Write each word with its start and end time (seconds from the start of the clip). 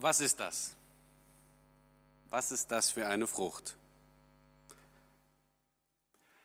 Was 0.00 0.20
ist 0.20 0.38
das? 0.38 0.76
Was 2.30 2.52
ist 2.52 2.70
das 2.70 2.90
für 2.90 3.08
eine 3.08 3.26
Frucht? 3.26 3.76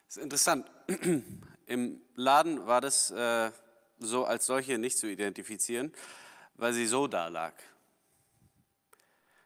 Das 0.07 0.17
ist 0.17 0.23
interessant. 0.23 0.71
Im 1.67 2.01
Laden 2.15 2.65
war 2.65 2.81
das 2.81 3.11
äh, 3.11 3.51
so 3.99 4.25
als 4.25 4.47
solche 4.47 4.79
nicht 4.79 4.97
zu 4.97 5.07
identifizieren, 5.07 5.93
weil 6.55 6.73
sie 6.73 6.87
so 6.87 7.05
da 7.07 7.27
lag. 7.27 7.53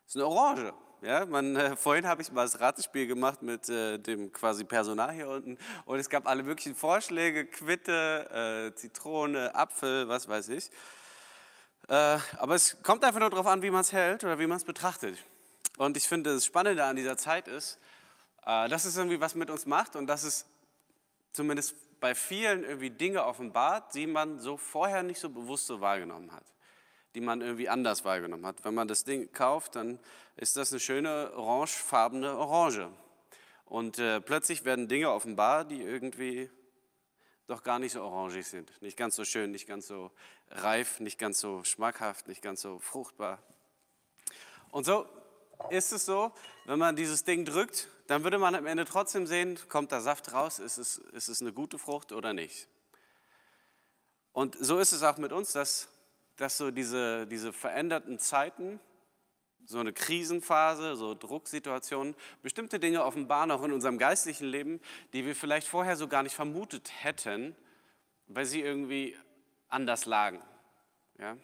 Das 0.06 0.08
ist 0.08 0.16
eine 0.16 0.28
Orange. 0.28 0.74
Ja, 1.02 1.26
man, 1.26 1.58
äh, 1.58 1.76
vorhin 1.78 2.08
habe 2.08 2.22
ich 2.22 2.32
mal 2.32 2.44
das 2.44 2.62
Ratespiel 2.62 3.08
gemacht 3.08 3.42
mit 3.42 3.68
äh, 3.68 3.98
dem 3.98 4.32
quasi 4.32 4.64
Personal 4.64 5.12
hier 5.12 5.28
unten 5.28 5.58
und 5.86 6.00
es 6.00 6.10
gab 6.10 6.28
alle 6.28 6.44
möglichen 6.44 6.76
Vorschläge, 6.76 7.46
Quitte, 7.46 8.72
äh, 8.72 8.76
Zitrone, 8.76 9.54
Apfel, 9.54 10.08
was 10.08 10.30
weiß 10.30 10.48
ich. 10.50 10.72
Äh, 11.88 12.20
aber 12.38 12.56
es 12.56 12.78
kommt 12.84 13.04
einfach 13.04 13.20
nur 13.20 13.30
darauf 13.30 13.48
an, 13.48 13.62
wie 13.62 13.70
man 13.70 13.82
es 13.82 13.94
hält 13.94 14.24
oder 14.24 14.40
wie 14.40 14.48
man 14.48 14.58
es 14.58 14.66
betrachtet. 14.66 15.18
Und 15.78 15.96
ich 15.96 16.08
finde, 16.08 16.34
das 16.34 16.46
Spannende 16.46 16.84
an 16.84 16.96
dieser 16.96 17.18
Zeit 17.18 17.48
ist, 17.48 17.80
äh, 18.46 18.68
dass 18.68 18.86
es 18.86 18.98
irgendwie 18.98 19.22
was 19.22 19.36
mit 19.36 19.50
uns 19.50 19.66
macht 19.66 19.96
und 19.96 20.08
dass 20.08 20.24
es 20.24 20.46
zumindest 21.32 21.76
bei 22.00 22.14
vielen 22.14 22.64
irgendwie 22.64 22.90
Dinge 22.90 23.26
offenbart, 23.26 23.94
die 23.94 24.08
man 24.08 24.40
so 24.40 24.58
vorher 24.58 25.04
nicht 25.04 25.20
so 25.20 25.30
bewusst 25.30 25.68
so 25.68 25.80
wahrgenommen 25.80 26.32
hat, 26.32 26.44
die 27.16 27.22
man 27.22 27.42
irgendwie 27.42 27.70
anders 27.70 28.04
wahrgenommen 28.06 28.46
hat. 28.46 28.64
Wenn 28.64 28.74
man 28.74 28.88
das 28.88 29.04
Ding 29.04 29.32
kauft, 29.32 29.76
dann 29.76 30.00
ist 30.36 30.58
das 30.58 30.72
eine 30.72 30.80
schöne 30.80 31.32
orangefarbene 31.36 32.38
Orange. 32.38 32.90
Und 33.66 34.00
äh, 34.00 34.22
plötzlich 34.22 34.66
werden 34.66 34.88
Dinge 34.88 35.12
offenbar, 35.12 35.66
die 35.66 35.82
irgendwie 35.82 36.50
doch 37.48 37.64
gar 37.64 37.80
nicht 37.80 37.94
so 37.94 38.02
orangig 38.02 38.46
sind. 38.46 38.72
Nicht 38.82 38.98
ganz 38.98 39.16
so 39.16 39.24
schön, 39.26 39.52
nicht 39.52 39.68
ganz 39.68 39.88
so 39.88 40.12
reif, 40.52 41.00
nicht 41.00 41.20
ganz 41.20 41.40
so 41.40 41.64
schmackhaft, 41.64 42.28
nicht 42.28 42.42
ganz 42.42 42.62
so 42.62 42.80
fruchtbar. 42.80 43.40
Und 44.72 44.86
so 44.86 45.08
ist 45.70 45.92
es 45.92 46.06
so, 46.06 46.32
wenn 46.66 46.80
man 46.80 46.96
dieses 46.96 47.24
Ding 47.24 47.46
drückt, 47.46 47.88
dann 48.08 48.24
würde 48.24 48.38
man 48.38 48.56
am 48.56 48.66
Ende 48.66 48.86
trotzdem 48.86 49.28
sehen, 49.28 49.60
kommt 49.70 49.92
da 49.92 50.02
Saft 50.02 50.34
raus, 50.34 50.60
ist 50.60 50.78
es, 50.78 50.98
ist 50.98 51.28
es 51.28 51.42
eine 51.42 51.52
gute 51.52 51.78
Frucht 51.78 52.12
oder 52.12 52.34
nicht. 52.34 52.68
Und 54.32 54.56
so 54.60 54.80
ist 54.80 54.92
es 54.92 55.04
auch 55.04 55.18
mit 55.18 55.32
uns, 55.32 55.52
dass, 55.52 55.90
dass 56.36 56.58
so 56.58 56.72
diese, 56.72 57.28
diese 57.28 57.52
veränderten 57.52 58.20
Zeiten, 58.20 58.80
so 59.66 59.80
eine 59.80 59.92
Krisenphase, 59.92 60.96
so 60.96 61.14
Drucksituationen, 61.14 62.16
bestimmte 62.42 62.80
Dinge 62.80 63.04
offenbaren 63.04 63.52
auch 63.52 63.64
in 63.64 63.74
unserem 63.74 63.98
geistlichen 63.98 64.48
Leben, 64.48 64.80
die 65.12 65.26
wir 65.26 65.36
vielleicht 65.36 65.68
vorher 65.68 65.98
so 65.98 66.08
gar 66.08 66.24
nicht 66.24 66.36
vermutet 66.36 66.90
hätten, 67.04 67.56
weil 68.28 68.46
sie 68.46 68.62
irgendwie 68.62 69.18
anders 69.70 70.06
lagen. 70.06 70.42
Ja? 71.20 71.38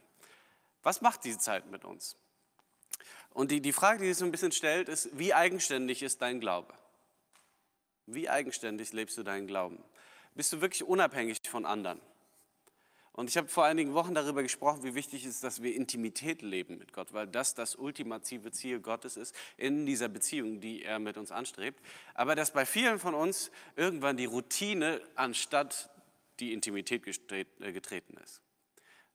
Was 0.82 1.02
macht 1.02 1.24
diese 1.24 1.40
Zeit 1.40 1.70
mit 1.70 1.86
uns? 1.86 2.18
Und 3.30 3.52
die, 3.52 3.62
die 3.62 3.74
Frage, 3.74 4.00
die 4.00 4.10
sich 4.10 4.18
so 4.18 4.26
ein 4.26 4.32
bisschen 4.32 4.52
stellt, 4.52 4.90
ist, 4.90 5.10
wie 5.18 5.34
eigenständig 5.34 6.04
ist 6.04 6.22
dein 6.22 6.40
Glaube? 6.40 6.74
Wie 8.06 8.30
eigenständig 8.30 8.94
lebst 8.94 9.18
du 9.18 9.24
deinen 9.24 9.48
Glauben? 9.48 9.84
Bist 10.36 10.54
du 10.54 10.62
wirklich 10.62 10.84
unabhängig 10.84 11.40
von 11.48 11.66
anderen? 11.66 12.02
Und 13.16 13.30
ich 13.30 13.38
habe 13.38 13.48
vor 13.48 13.66
einigen 13.66 13.94
Wochen 13.94 14.16
darüber 14.16 14.42
gesprochen, 14.42 14.84
wie 14.84 14.96
wichtig 14.96 15.24
es 15.24 15.36
ist, 15.36 15.44
dass 15.44 15.62
wir 15.62 15.76
Intimität 15.76 16.42
leben 16.42 16.80
mit 16.80 16.94
Gott, 16.94 17.14
weil 17.14 17.28
das 17.28 17.54
das 17.54 17.76
ultimative 17.76 18.52
Ziel 18.52 18.80
Gottes 18.80 19.18
ist 19.18 19.36
in 19.56 19.86
dieser 19.86 20.10
Beziehung, 20.10 20.60
die 20.60 20.84
er 20.84 20.98
mit 20.98 21.18
uns 21.18 21.32
anstrebt. 21.32 21.80
Aber 22.16 22.34
dass 22.34 22.52
bei 22.52 22.66
vielen 22.66 22.98
von 22.98 23.14
uns 23.14 23.52
irgendwann 23.76 24.18
die 24.18 24.26
Routine 24.26 25.00
anstatt 25.14 25.92
die 26.44 26.54
Intimität 26.54 27.04
äh, 27.32 27.72
getreten 27.72 28.18
ist. 28.24 28.42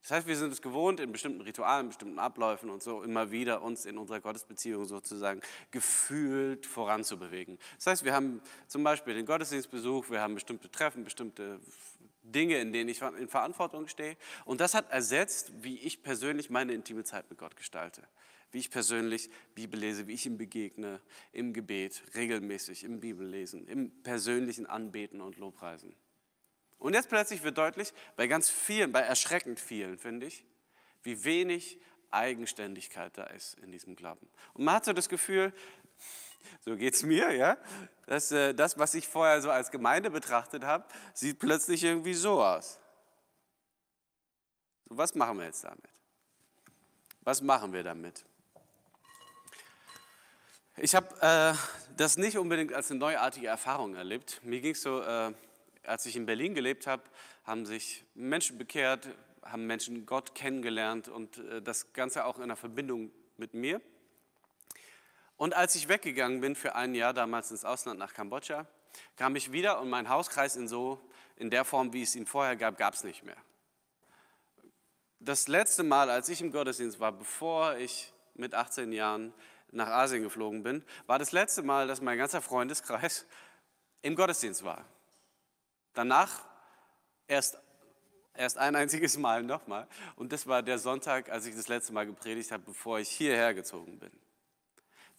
Das 0.02 0.12
heißt, 0.12 0.26
wir 0.26 0.36
sind 0.36 0.52
es 0.52 0.62
gewohnt, 0.62 1.00
in 1.00 1.12
bestimmten 1.12 1.40
Ritualen, 1.42 1.86
in 1.86 1.88
bestimmten 1.88 2.18
Abläufen 2.18 2.70
und 2.70 2.82
so 2.82 3.02
immer 3.02 3.30
wieder 3.30 3.62
uns 3.62 3.84
in 3.84 3.98
unserer 3.98 4.20
Gottesbeziehung 4.20 4.86
sozusagen 4.86 5.42
gefühlt 5.70 6.64
voranzubewegen. 6.66 7.58
Das 7.76 7.88
heißt, 7.88 8.04
wir 8.04 8.14
haben 8.14 8.40
zum 8.68 8.84
Beispiel 8.84 9.14
den 9.14 9.26
Gottesdienstbesuch, 9.26 10.08
wir 10.08 10.20
haben 10.20 10.34
bestimmte 10.34 10.70
Treffen, 10.70 11.04
bestimmte 11.04 11.60
Dinge, 12.22 12.58
in 12.58 12.72
denen 12.72 12.88
ich 12.88 13.02
in 13.02 13.28
Verantwortung 13.28 13.88
stehe. 13.88 14.16
Und 14.44 14.60
das 14.60 14.74
hat 14.74 14.90
ersetzt, 14.90 15.52
wie 15.62 15.78
ich 15.78 16.02
persönlich 16.02 16.48
meine 16.48 16.72
intime 16.72 17.04
Zeit 17.04 17.28
mit 17.28 17.38
Gott 17.38 17.56
gestalte. 17.56 18.02
Wie 18.50 18.58
ich 18.58 18.70
persönlich 18.70 19.28
Bibel 19.54 19.78
lese, 19.78 20.06
wie 20.06 20.14
ich 20.14 20.24
ihm 20.24 20.38
begegne, 20.38 21.00
im 21.32 21.52
Gebet, 21.52 22.02
regelmäßig, 22.14 22.84
im 22.84 23.00
Bibellesen, 23.00 23.66
im 23.68 23.90
persönlichen 24.02 24.64
Anbeten 24.64 25.20
und 25.20 25.36
Lobpreisen. 25.36 25.94
Und 26.78 26.94
jetzt 26.94 27.08
plötzlich 27.08 27.42
wird 27.42 27.58
deutlich, 27.58 27.92
bei 28.16 28.26
ganz 28.26 28.48
vielen, 28.48 28.92
bei 28.92 29.00
erschreckend 29.00 29.58
vielen, 29.58 29.98
finde 29.98 30.26
ich, 30.26 30.44
wie 31.02 31.24
wenig 31.24 31.80
Eigenständigkeit 32.10 33.16
da 33.18 33.24
ist 33.24 33.58
in 33.58 33.72
diesem 33.72 33.96
Glauben. 33.96 34.28
Und 34.54 34.64
man 34.64 34.74
hat 34.74 34.84
so 34.84 34.92
das 34.92 35.08
Gefühl, 35.08 35.52
so 36.60 36.76
geht 36.76 36.94
es 36.94 37.02
mir, 37.02 37.32
ja, 37.32 37.58
dass 38.06 38.30
äh, 38.32 38.54
das, 38.54 38.78
was 38.78 38.94
ich 38.94 39.08
vorher 39.08 39.42
so 39.42 39.50
als 39.50 39.70
Gemeinde 39.70 40.10
betrachtet 40.10 40.64
habe, 40.64 40.84
sieht 41.14 41.38
plötzlich 41.38 41.82
irgendwie 41.82 42.14
so 42.14 42.42
aus. 42.42 42.78
So, 44.88 44.96
was 44.96 45.14
machen 45.14 45.38
wir 45.38 45.46
jetzt 45.46 45.64
damit? 45.64 45.84
Was 47.22 47.42
machen 47.42 47.72
wir 47.72 47.82
damit? 47.82 48.24
Ich 50.76 50.94
habe 50.94 51.08
äh, 51.20 51.54
das 51.96 52.16
nicht 52.16 52.38
unbedingt 52.38 52.72
als 52.72 52.90
eine 52.90 53.00
neuartige 53.00 53.48
Erfahrung 53.48 53.96
erlebt. 53.96 54.40
Mir 54.44 54.60
ging 54.60 54.72
es 54.72 54.82
so, 54.82 55.02
äh, 55.02 55.32
als 55.88 56.06
ich 56.06 56.16
in 56.16 56.26
Berlin 56.26 56.54
gelebt 56.54 56.86
habe, 56.86 57.02
haben 57.44 57.66
sich 57.66 58.04
Menschen 58.14 58.58
bekehrt, 58.58 59.08
haben 59.42 59.66
Menschen 59.66 60.06
Gott 60.06 60.34
kennengelernt 60.34 61.08
und 61.08 61.38
äh, 61.38 61.62
das 61.62 61.92
Ganze 61.92 62.24
auch 62.24 62.36
in 62.36 62.44
einer 62.44 62.56
Verbindung 62.56 63.10
mit 63.36 63.54
mir. 63.54 63.80
Und 65.36 65.54
als 65.54 65.74
ich 65.74 65.88
weggegangen 65.88 66.40
bin 66.40 66.54
für 66.54 66.74
ein 66.74 66.94
Jahr 66.94 67.14
damals 67.14 67.50
ins 67.50 67.64
Ausland 67.64 67.98
nach 67.98 68.12
Kambodscha, 68.12 68.66
kam 69.16 69.36
ich 69.36 69.52
wieder 69.52 69.80
und 69.80 69.88
mein 69.88 70.08
Hauskreis 70.08 70.56
in 70.56 70.68
so 70.68 71.00
in 71.36 71.50
der 71.50 71.64
Form, 71.64 71.92
wie 71.92 72.02
es 72.02 72.16
ihn 72.16 72.26
vorher 72.26 72.56
gab, 72.56 72.76
gab 72.76 72.94
es 72.94 73.04
nicht 73.04 73.22
mehr. 73.22 73.36
Das 75.20 75.46
letzte 75.46 75.84
Mal, 75.84 76.10
als 76.10 76.28
ich 76.28 76.40
im 76.40 76.50
Gottesdienst 76.50 76.98
war, 76.98 77.12
bevor 77.12 77.76
ich 77.76 78.12
mit 78.34 78.54
18 78.54 78.92
Jahren 78.92 79.32
nach 79.70 79.88
Asien 79.88 80.22
geflogen 80.22 80.62
bin, 80.62 80.84
war 81.06 81.18
das 81.18 81.32
letzte 81.32 81.62
Mal, 81.62 81.86
dass 81.86 82.00
mein 82.00 82.18
ganzer 82.18 82.42
Freundeskreis 82.42 83.26
im 84.02 84.16
Gottesdienst 84.16 84.64
war. 84.64 84.84
Danach 85.98 86.44
erst, 87.26 87.58
erst 88.32 88.56
ein 88.56 88.76
einziges 88.76 89.18
Mal 89.18 89.42
nochmal. 89.42 89.88
Und 90.14 90.30
das 90.30 90.46
war 90.46 90.62
der 90.62 90.78
Sonntag, 90.78 91.28
als 91.28 91.44
ich 91.44 91.56
das 91.56 91.66
letzte 91.66 91.92
Mal 91.92 92.06
gepredigt 92.06 92.52
habe, 92.52 92.62
bevor 92.62 93.00
ich 93.00 93.08
hierher 93.08 93.52
gezogen 93.52 93.98
bin. 93.98 94.12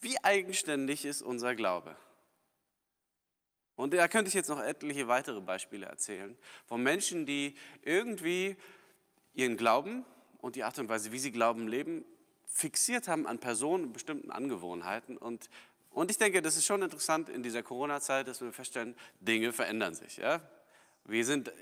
Wie 0.00 0.16
eigenständig 0.24 1.04
ist 1.04 1.20
unser 1.20 1.54
Glaube? 1.54 1.96
Und 3.76 3.92
da 3.92 4.08
könnte 4.08 4.28
ich 4.28 4.34
jetzt 4.34 4.48
noch 4.48 4.58
etliche 4.58 5.06
weitere 5.06 5.42
Beispiele 5.42 5.84
erzählen 5.84 6.34
von 6.64 6.82
Menschen, 6.82 7.26
die 7.26 7.58
irgendwie 7.82 8.56
ihren 9.34 9.58
Glauben 9.58 10.06
und 10.38 10.56
die 10.56 10.64
Art 10.64 10.78
und 10.78 10.88
Weise, 10.88 11.12
wie 11.12 11.18
sie 11.18 11.30
Glauben 11.30 11.68
leben, 11.68 12.06
fixiert 12.46 13.06
haben 13.06 13.26
an 13.26 13.38
Personen 13.38 13.84
und 13.84 13.92
bestimmten 13.92 14.30
Angewohnheiten. 14.30 15.18
Und, 15.18 15.50
und 15.90 16.10
ich 16.10 16.16
denke, 16.16 16.40
das 16.40 16.56
ist 16.56 16.64
schon 16.64 16.80
interessant 16.80 17.28
in 17.28 17.42
dieser 17.42 17.62
Corona-Zeit, 17.62 18.28
dass 18.28 18.40
wir 18.40 18.50
feststellen, 18.50 18.96
Dinge 19.20 19.52
verändern 19.52 19.94
sich. 19.94 20.16
Ja? 20.16 20.40
Wir 21.04 21.24
sind 21.24 21.52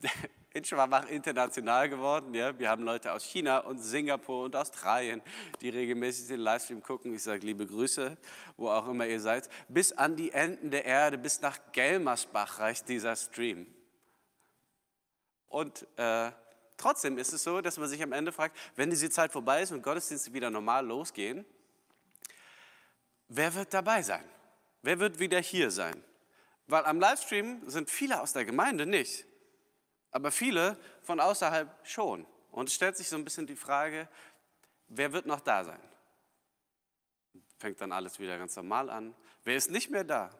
in 0.56 0.64
Schwabach 0.64 1.06
international 1.08 1.88
geworden. 1.88 2.34
Ja? 2.34 2.58
Wir 2.58 2.70
haben 2.70 2.82
Leute 2.82 3.12
aus 3.12 3.24
China 3.24 3.58
und 3.58 3.78
Singapur 3.78 4.44
und 4.44 4.56
Australien, 4.56 5.22
die 5.60 5.68
regelmäßig 5.68 6.28
den 6.28 6.40
Livestream 6.40 6.82
gucken. 6.82 7.14
Ich 7.14 7.22
sage 7.22 7.44
liebe 7.44 7.66
Grüße, 7.66 8.16
wo 8.56 8.70
auch 8.70 8.88
immer 8.88 9.06
ihr 9.06 9.20
seid. 9.20 9.48
Bis 9.68 9.92
an 9.92 10.16
die 10.16 10.32
Enden 10.32 10.70
der 10.70 10.84
Erde, 10.84 11.18
bis 11.18 11.40
nach 11.42 11.58
Gelmersbach 11.72 12.58
reicht 12.58 12.88
dieser 12.88 13.14
Stream. 13.16 13.66
Und 15.48 15.86
äh, 15.96 16.32
trotzdem 16.76 17.18
ist 17.18 17.32
es 17.32 17.44
so, 17.44 17.60
dass 17.60 17.78
man 17.78 17.88
sich 17.88 18.02
am 18.02 18.12
Ende 18.12 18.32
fragt, 18.32 18.56
wenn 18.76 18.90
diese 18.90 19.10
Zeit 19.10 19.32
vorbei 19.32 19.62
ist 19.62 19.72
und 19.72 19.82
Gottesdienste 19.82 20.32
wieder 20.32 20.50
normal 20.50 20.86
losgehen, 20.86 21.44
wer 23.28 23.54
wird 23.54 23.74
dabei 23.74 24.02
sein? 24.02 24.24
Wer 24.82 24.98
wird 24.98 25.18
wieder 25.18 25.40
hier 25.40 25.70
sein? 25.70 26.02
Weil 26.66 26.84
am 26.84 26.98
Livestream 26.98 27.68
sind 27.68 27.90
viele 27.90 28.20
aus 28.20 28.32
der 28.32 28.44
Gemeinde 28.44 28.86
nicht, 28.86 29.24
aber 30.10 30.30
viele 30.30 30.78
von 31.02 31.20
außerhalb 31.20 31.68
schon. 31.86 32.26
Und 32.50 32.68
es 32.68 32.74
stellt 32.74 32.96
sich 32.96 33.08
so 33.08 33.16
ein 33.16 33.24
bisschen 33.24 33.46
die 33.46 33.56
Frage, 33.56 34.08
wer 34.88 35.12
wird 35.12 35.26
noch 35.26 35.40
da 35.40 35.64
sein? 35.64 35.80
Fängt 37.58 37.80
dann 37.80 37.92
alles 37.92 38.18
wieder 38.18 38.36
ganz 38.38 38.56
normal 38.56 38.90
an. 38.90 39.14
Wer 39.44 39.56
ist 39.56 39.70
nicht 39.70 39.90
mehr 39.90 40.04
da? 40.04 40.30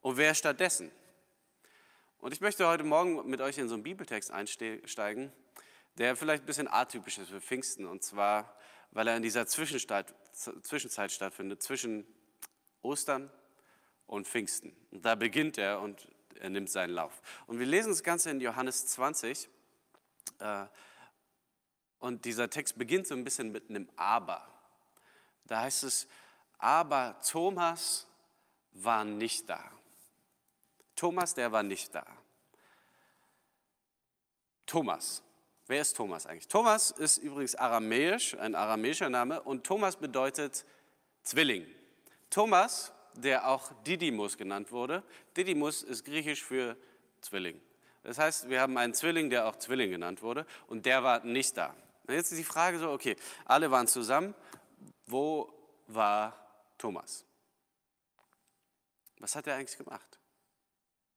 Und 0.00 0.16
wer 0.16 0.34
stattdessen? 0.34 0.90
Und 2.18 2.32
ich 2.32 2.40
möchte 2.40 2.66
heute 2.66 2.84
Morgen 2.84 3.28
mit 3.28 3.40
euch 3.40 3.58
in 3.58 3.68
so 3.68 3.74
einen 3.74 3.82
Bibeltext 3.82 4.30
einsteigen, 4.30 5.32
der 5.98 6.16
vielleicht 6.16 6.44
ein 6.44 6.46
bisschen 6.46 6.68
atypisch 6.68 7.18
ist 7.18 7.30
für 7.30 7.40
Pfingsten. 7.40 7.84
Und 7.84 8.02
zwar, 8.02 8.56
weil 8.92 9.08
er 9.08 9.16
in 9.16 9.22
dieser 9.22 9.46
Zwischenzeit, 9.46 10.14
stattfindet, 11.08 11.62
zwischen 11.62 12.06
Ostern 12.82 13.30
und 14.06 14.28
Pfingsten. 14.28 14.74
Und 14.90 15.04
da 15.04 15.14
beginnt 15.14 15.58
er 15.58 15.80
und 15.80 16.08
er 16.40 16.50
nimmt 16.50 16.70
seinen 16.70 16.90
Lauf. 16.90 17.20
Und 17.46 17.58
wir 17.58 17.66
lesen 17.66 17.90
das 17.90 18.02
Ganze 18.02 18.30
in 18.30 18.40
Johannes 18.40 18.86
20. 18.88 19.48
Äh, 20.38 20.66
und 21.98 22.24
dieser 22.24 22.50
Text 22.50 22.76
beginnt 22.76 23.06
so 23.06 23.14
ein 23.14 23.24
bisschen 23.24 23.50
mit 23.50 23.70
einem 23.70 23.88
Aber. 23.96 24.46
Da 25.46 25.62
heißt 25.62 25.84
es, 25.84 26.06
aber 26.58 27.18
Thomas 27.26 28.06
war 28.72 29.04
nicht 29.04 29.48
da. 29.48 29.70
Thomas, 30.96 31.34
der 31.34 31.50
war 31.52 31.62
nicht 31.62 31.94
da. 31.94 32.04
Thomas. 34.66 35.22
Wer 35.66 35.80
ist 35.80 35.96
Thomas 35.96 36.26
eigentlich? 36.26 36.48
Thomas 36.48 36.90
ist 36.90 37.18
übrigens 37.18 37.54
aramäisch, 37.54 38.36
ein 38.36 38.54
aramäischer 38.54 39.08
Name, 39.08 39.40
und 39.42 39.64
Thomas 39.64 39.96
bedeutet 39.96 40.66
Zwilling. 41.22 41.66
Thomas, 42.28 42.92
der 43.16 43.48
auch 43.48 43.72
Didymus 43.84 44.36
genannt 44.36 44.72
wurde, 44.72 45.02
Didymus 45.36 45.82
ist 45.82 46.04
griechisch 46.04 46.42
für 46.42 46.76
Zwilling. 47.20 47.60
Das 48.02 48.18
heißt, 48.18 48.48
wir 48.50 48.60
haben 48.60 48.76
einen 48.76 48.94
Zwilling, 48.94 49.30
der 49.30 49.46
auch 49.46 49.56
Zwilling 49.56 49.90
genannt 49.90 50.22
wurde, 50.22 50.46
und 50.66 50.84
der 50.86 51.02
war 51.02 51.24
nicht 51.24 51.56
da. 51.56 51.74
Und 52.06 52.14
jetzt 52.14 52.32
ist 52.32 52.38
die 52.38 52.44
Frage 52.44 52.78
so, 52.78 52.90
okay, 52.90 53.16
alle 53.46 53.70
waren 53.70 53.86
zusammen, 53.86 54.34
wo 55.06 55.52
war 55.86 56.36
Thomas? 56.76 57.24
Was 59.18 59.34
hat 59.36 59.46
er 59.46 59.56
eigentlich 59.56 59.78
gemacht? 59.78 60.18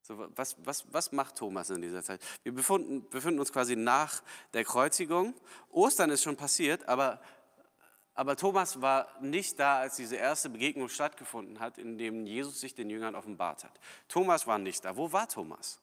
So, 0.01 0.17
was, 0.37 0.55
was, 0.63 0.85
was 0.93 1.11
macht 1.11 1.35
Thomas 1.35 1.69
in 1.69 1.81
dieser 1.81 2.01
Zeit? 2.01 2.21
Wir 2.43 2.53
befinden, 2.53 3.09
befinden 3.09 3.41
uns 3.41 3.51
quasi 3.51 3.75
nach 3.75 4.23
der 4.53 4.63
Kreuzigung. 4.63 5.33
Ostern 5.69 6.09
ist 6.11 6.23
schon 6.23 6.37
passiert, 6.37 6.87
aber, 6.87 7.19
aber 8.17 8.35
Thomas 8.35 8.81
war 8.81 9.07
nicht 9.21 9.59
da, 9.59 9.77
als 9.77 9.95
diese 9.95 10.15
erste 10.15 10.49
Begegnung 10.49 10.89
stattgefunden 10.89 11.59
hat, 11.59 11.77
in 11.77 11.99
dem 11.99 12.25
Jesus 12.25 12.59
sich 12.59 12.73
den 12.73 12.89
Jüngern 12.89 13.13
offenbart 13.13 13.63
hat. 13.63 13.79
Thomas 14.07 14.47
war 14.47 14.57
nicht 14.57 14.83
da. 14.83 14.97
Wo 14.97 15.11
war 15.11 15.29
Thomas? 15.29 15.79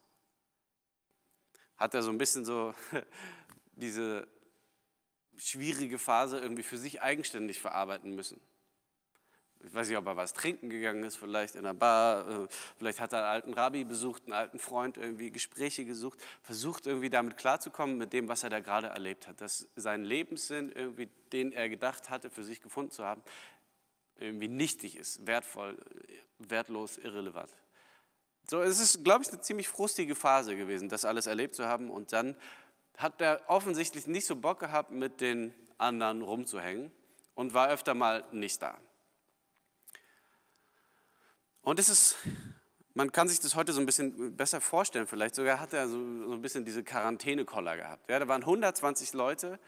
Hat 1.77 1.95
er 1.95 2.03
so 2.03 2.11
ein 2.11 2.19
bisschen 2.19 2.45
so 2.45 2.75
diese 3.77 4.27
schwierige 5.37 5.97
Phase 5.97 6.41
irgendwie 6.41 6.65
für 6.65 6.77
sich 6.77 7.03
eigenständig 7.03 7.61
verarbeiten 7.61 8.17
müssen? 8.17 8.41
Ich 9.67 9.75
weiß 9.75 9.89
nicht, 9.89 9.97
ob 9.97 10.07
er 10.07 10.17
was 10.17 10.33
trinken 10.33 10.69
gegangen 10.69 11.05
ist, 11.05 11.17
vielleicht 11.17 11.55
in 11.55 11.65
einer 11.65 11.75
Bar, 11.75 12.29
äh, 12.29 12.49
vielleicht 12.77 13.01
hat 13.01 13.13
er 13.13 13.21
einen 13.21 13.29
alten 13.29 13.55
Rabbi 13.55 13.85
besucht, 13.85 14.25
einen 14.25 14.33
alten 14.33 14.59
Freund, 14.59 14.97
irgendwie 14.97 15.31
Gespräche 15.31 15.85
gesucht, 15.85 16.19
versucht 16.43 16.87
irgendwie 16.87 17.11
damit 17.11 17.37
klarzukommen 17.37 17.97
mit 17.97 18.13
dem, 18.13 18.29
was 18.29 18.43
er 18.43 18.51
da 18.51 18.61
gerade 18.61 18.89
erlebt 18.89 19.27
hat, 19.27 19.41
dass 19.41 19.69
sein 19.77 20.05
Lebenssinn, 20.05 20.73
irgendwie, 20.73 21.09
den 21.33 21.53
er 21.53 21.69
gedacht 21.69 22.11
hatte, 22.11 22.31
für 22.31 22.45
sich 22.45 22.61
gefunden 22.61 22.91
zu 22.91 23.05
haben, 23.05 23.23
irgendwie 24.19 24.49
nichtig 24.49 24.97
ist, 24.97 25.27
wertvoll, 25.27 25.77
wertlos, 26.39 26.99
irrelevant. 26.99 27.51
So, 28.49 28.61
es 28.61 28.79
ist, 28.79 29.05
glaube 29.05 29.25
ich, 29.25 29.31
eine 29.31 29.41
ziemlich 29.41 29.69
frustige 29.69 30.15
Phase 30.15 30.57
gewesen, 30.57 30.89
das 30.89 31.05
alles 31.05 31.27
erlebt 31.27 31.55
zu 31.55 31.67
haben 31.67 31.91
und 31.91 32.13
dann 32.13 32.37
hat 32.99 33.21
er 33.21 33.41
offensichtlich 33.49 34.07
nicht 34.07 34.27
so 34.27 34.37
Bock 34.37 34.61
gehabt, 34.61 34.91
mit 34.91 35.21
den 35.21 35.55
anderen 35.79 36.23
rumzuhängen 36.23 36.93
und 37.35 37.55
war 37.55 37.69
öfter 37.71 37.95
mal 37.95 38.25
nicht 38.31 38.63
da. 38.63 38.79
Und 41.65 41.79
es 41.79 41.89
ist, 41.89 42.17
man 42.93 43.11
kann 43.11 43.27
sich 43.27 43.41
das 43.41 43.55
heute 43.55 43.73
so 43.73 43.81
ein 43.81 43.87
bisschen 43.87 44.37
besser 44.37 44.61
vorstellen, 44.61 45.07
vielleicht 45.07 45.35
sogar 45.35 45.59
hat 45.59 45.73
er 45.73 45.89
so, 45.89 45.99
so 46.27 46.33
ein 46.33 46.43
bisschen 46.43 46.65
diese 46.65 46.85
Quarantänekoller 46.85 47.77
gehabt. 47.77 48.09
Ja, 48.11 48.19
da 48.19 48.29
waren 48.29 48.43
120 48.43 49.15
Leute 49.15 49.59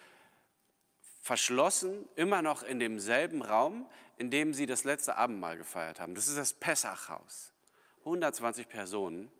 verschlossen, 1.23 2.07
immer 2.15 2.43
noch 2.43 2.63
in 2.63 2.79
demselben 2.79 3.43
Raum, 3.43 3.89
in 4.19 4.31
dem 4.31 4.53
sie 4.55 4.67
das 4.67 4.85
letzte 4.85 5.17
Abendmahl 5.17 5.57
gefeiert 5.57 5.99
haben. 5.99 6.15
Das 6.15 6.29
ist 6.29 6.37
das 6.37 6.53
Pessachhaus. 6.53 7.53
120 8.01 8.69
Personen 8.69 9.33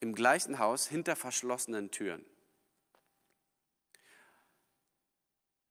im 0.00 0.14
gleichen 0.14 0.58
Haus 0.58 0.88
hinter 0.88 1.14
verschlossenen 1.14 1.90
Türen. 1.90 2.24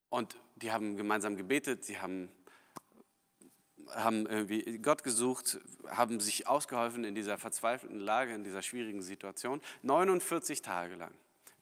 Und 0.10 0.38
die 0.56 0.72
haben 0.72 0.98
gemeinsam 0.98 1.36
gebetet, 1.36 1.84
sie 1.84 2.00
haben 2.00 2.32
haben 3.96 4.26
irgendwie 4.26 4.78
Gott 4.80 5.04
gesucht, 5.04 5.60
haben 5.88 6.20
sich 6.20 6.48
ausgeholfen 6.48 7.04
in 7.04 7.16
dieser 7.16 7.38
verzweifelten 7.38 8.00
Lage, 8.00 8.34
in 8.34 8.44
dieser 8.44 8.62
schwierigen 8.62 9.02
Situation. 9.02 9.62
49 9.84 10.62
Tage 10.62 10.96
lang. 10.96 11.14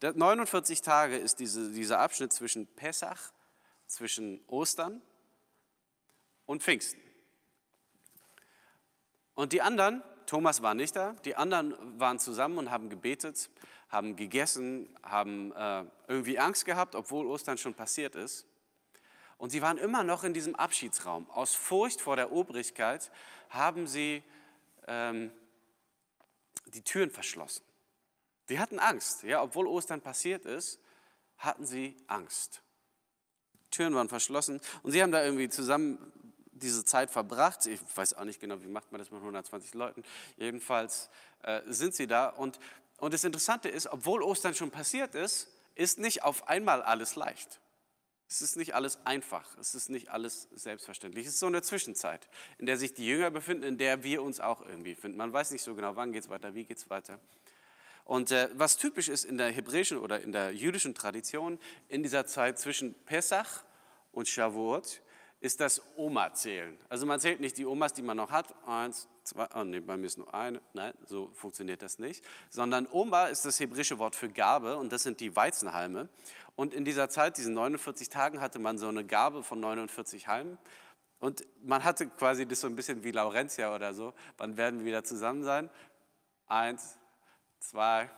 49 0.02 0.82
Tage 0.82 1.18
ist 1.18 1.40
diese, 1.40 1.72
dieser 1.72 2.00
Abschnitt 2.00 2.32
zwischen 2.32 2.68
Pessach, 2.68 3.32
zwischen 3.88 4.42
Ostern 4.48 5.02
und 6.46 6.62
Pfingsten. 6.62 7.02
Und 9.34 9.54
die 9.54 9.62
anderen, 9.62 10.04
Thomas 10.26 10.62
war 10.62 10.74
nicht 10.74 10.96
da, 10.96 11.14
die 11.26 11.36
anderen 11.36 12.00
waren 12.00 12.20
zusammen 12.20 12.58
und 12.58 12.72
haben 12.72 12.90
gebetet, 12.90 13.50
haben 13.90 14.16
gegessen, 14.16 14.90
haben 15.04 15.52
äh, 15.54 15.86
irgendwie 16.08 16.40
Angst 16.40 16.66
gehabt, 16.66 16.96
obwohl 16.96 17.28
Ostern 17.28 17.58
schon 17.58 17.74
passiert 17.74 18.16
ist. 18.16 18.46
Und 19.38 19.52
sie 19.52 19.62
waren 19.62 19.78
immer 19.78 20.04
noch 20.04 20.24
in 20.24 20.34
diesem 20.34 20.56
Abschiedsraum. 20.56 21.30
Aus 21.30 21.54
Furcht 21.54 22.02
vor 22.02 22.16
der 22.16 22.32
Obrigkeit 22.32 23.12
haben 23.50 23.88
sie 23.88 24.24
ähm, 24.88 25.32
die 26.68 26.82
Türen 26.82 27.12
verschlossen. 27.12 27.64
Sie 28.46 28.60
hatten 28.60 28.80
Angst, 28.80 29.24
ja, 29.24 29.42
obwohl 29.44 29.68
Ostern 29.68 30.02
passiert 30.02 30.46
ist, 30.46 30.80
hatten 31.38 31.66
sie 31.66 31.96
Angst. 32.08 32.62
Türen 33.72 33.94
waren 33.94 34.10
verschlossen 34.10 34.62
und 34.84 34.92
sie 34.92 35.04
haben 35.04 35.12
da 35.12 35.24
irgendwie 35.24 35.50
zusammen 35.50 36.12
diese 36.52 36.84
Zeit 36.86 37.12
verbracht. 37.12 37.66
Ich 37.66 37.80
weiß 37.96 38.16
auch 38.16 38.24
nicht 38.24 38.40
genau, 38.40 38.62
wie 38.62 38.68
macht 38.68 38.92
man 38.92 39.00
das 39.00 39.12
mit 39.12 39.20
120 39.20 39.74
Leuten. 39.74 40.04
Jedenfalls 40.38 41.10
äh, 41.44 41.62
sind 41.68 41.94
sie 41.94 42.08
da 42.08 42.30
und, 42.30 42.60
und 42.98 43.14
das 43.14 43.24
Interessante 43.24 43.70
ist, 43.70 43.88
obwohl 43.88 44.24
Ostern 44.24 44.56
schon 44.56 44.72
passiert 44.72 45.14
ist, 45.14 45.50
ist 45.76 46.00
nicht 46.00 46.24
auf 46.24 46.48
einmal 46.48 46.82
alles 46.82 47.16
leicht. 47.16 47.60
Es 48.30 48.42
ist 48.42 48.58
nicht 48.58 48.76
alles 48.76 49.00
einfach, 49.06 49.58
es 49.58 49.74
ist 49.74 49.90
nicht 49.90 50.10
alles 50.10 50.50
selbstverständlich. 50.54 51.26
Es 51.26 51.34
ist 51.34 51.40
so 51.40 51.48
eine 51.48 51.62
Zwischenzeit, 51.62 52.28
in 52.58 52.66
der 52.66 52.78
sich 52.78 52.94
die 52.94 53.08
Jünger 53.08 53.32
befinden, 53.32 53.64
in 53.64 53.78
der 53.78 54.04
wir 54.04 54.22
uns 54.22 54.42
auch 54.42 54.62
irgendwie 54.62 54.96
finden. 54.96 55.18
Man 55.18 55.32
weiß 55.32 55.52
nicht 55.52 55.64
so 55.64 55.76
genau, 55.76 55.96
wann 55.96 56.12
geht 56.12 56.24
es 56.24 56.30
weiter, 56.30 56.54
wie 56.54 56.66
geht 56.66 56.78
es 56.78 56.90
weiter. 56.90 57.20
Und 58.04 58.32
äh, 58.32 58.50
was 58.54 58.78
typisch 58.78 59.08
ist 59.08 59.24
in 59.24 59.38
der 59.38 59.52
hebräischen 59.52 59.98
oder 59.98 60.22
in 60.22 60.32
der 60.32 60.52
jüdischen 60.52 60.94
Tradition, 60.94 61.60
in 61.88 62.04
dieser 62.04 62.26
Zeit 62.26 62.60
zwischen 62.60 62.94
Pessach 63.06 63.64
und 64.12 64.28
Shavuot, 64.28 65.02
ist 65.40 65.60
das 65.60 65.82
Oma-Zählen. 65.96 66.78
Also 66.90 67.06
man 67.06 67.20
zählt 67.20 67.40
nicht 67.40 67.58
die 67.58 67.66
Omas, 67.66 67.94
die 67.94 68.02
man 68.02 68.18
noch 68.18 68.32
hat, 68.32 68.56
eins, 68.66 69.08
zwei, 69.24 69.48
oh 69.56 69.64
nee, 69.64 69.80
bei 69.80 69.96
mir 69.96 70.08
ist 70.08 70.18
nur 70.18 70.34
eine, 70.34 70.62
nein, 70.74 70.94
so 71.06 71.30
funktioniert 71.34 71.82
das 71.82 72.00
nicht, 72.00 72.26
sondern 72.50 72.88
Oma 72.92 73.28
ist 73.28 73.46
das 73.46 73.60
hebräische 73.60 74.00
Wort 74.00 74.16
für 74.16 74.30
Gabe 74.30 74.78
und 74.78 74.92
das 74.92 75.04
sind 75.04 75.20
die 75.20 75.36
Weizenhalme. 75.36 76.10
Und 76.56 76.74
in 76.74 76.86
dieser 76.86 77.10
Zeit, 77.10 77.38
diesen 77.38 77.54
49 77.54 78.10
Tagen, 78.10 78.42
hatte 78.42 78.58
man 78.58 78.80
so 78.80 78.88
eine 78.88 79.06
Gabe 79.06 79.44
von 79.44 79.60
49 79.60 80.28
Halmen. 80.28 80.58
Und 81.20 81.46
man 81.64 81.84
hatte 81.84 82.08
quasi 82.08 82.48
das 82.48 82.62
so 82.62 82.68
ein 82.68 82.76
bisschen 82.76 83.04
wie 83.04 83.12
Laurentia 83.12 83.76
oder 83.76 83.94
so. 83.94 84.14
Wann 84.38 84.58
werden 84.58 84.80
wir 84.80 84.86
wieder 84.88 85.04
zusammen 85.04 85.44
sein? 85.44 85.70
Eins, 86.48 86.98
zwei, 87.60 88.10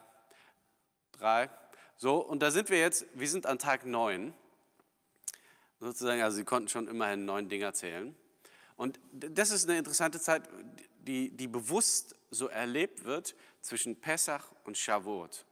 drei. 1.11 1.49
So, 1.97 2.17
und 2.17 2.41
da 2.41 2.51
sind 2.51 2.69
wir 2.69 2.79
jetzt, 2.79 3.05
wir 3.13 3.27
sind 3.27 3.45
an 3.45 3.59
Tag 3.59 3.85
neun. 3.85 4.33
Sozusagen, 5.79 6.21
also 6.21 6.37
sie 6.37 6.43
konnten 6.43 6.67
schon 6.67 6.87
immerhin 6.87 7.25
neun 7.25 7.49
Dinger 7.49 7.73
zählen. 7.73 8.15
Und 8.75 8.99
das 9.11 9.51
ist 9.51 9.67
eine 9.67 9.77
interessante 9.77 10.19
Zeit, 10.19 10.43
die, 10.99 11.31
die 11.31 11.47
bewusst 11.47 12.15
so 12.31 12.47
erlebt 12.47 13.03
wird 13.03 13.35
zwischen 13.61 13.99
Pessach 13.99 14.51
und 14.63 14.77
Shavuot. 14.77 15.45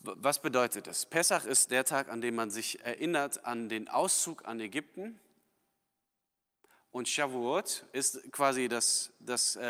Was 0.00 0.42
bedeutet 0.42 0.88
das? 0.88 1.06
Pessach 1.06 1.44
ist 1.44 1.70
der 1.70 1.84
Tag, 1.84 2.08
an 2.08 2.20
dem 2.20 2.34
man 2.34 2.50
sich 2.50 2.84
erinnert 2.84 3.44
an 3.44 3.68
den 3.68 3.88
Auszug 3.88 4.44
an 4.46 4.58
Ägypten. 4.58 5.20
Und 6.92 7.08
Shavuot 7.08 7.86
ist 7.92 8.30
quasi 8.32 8.68
das, 8.68 9.10
das 9.18 9.56
äh, 9.56 9.62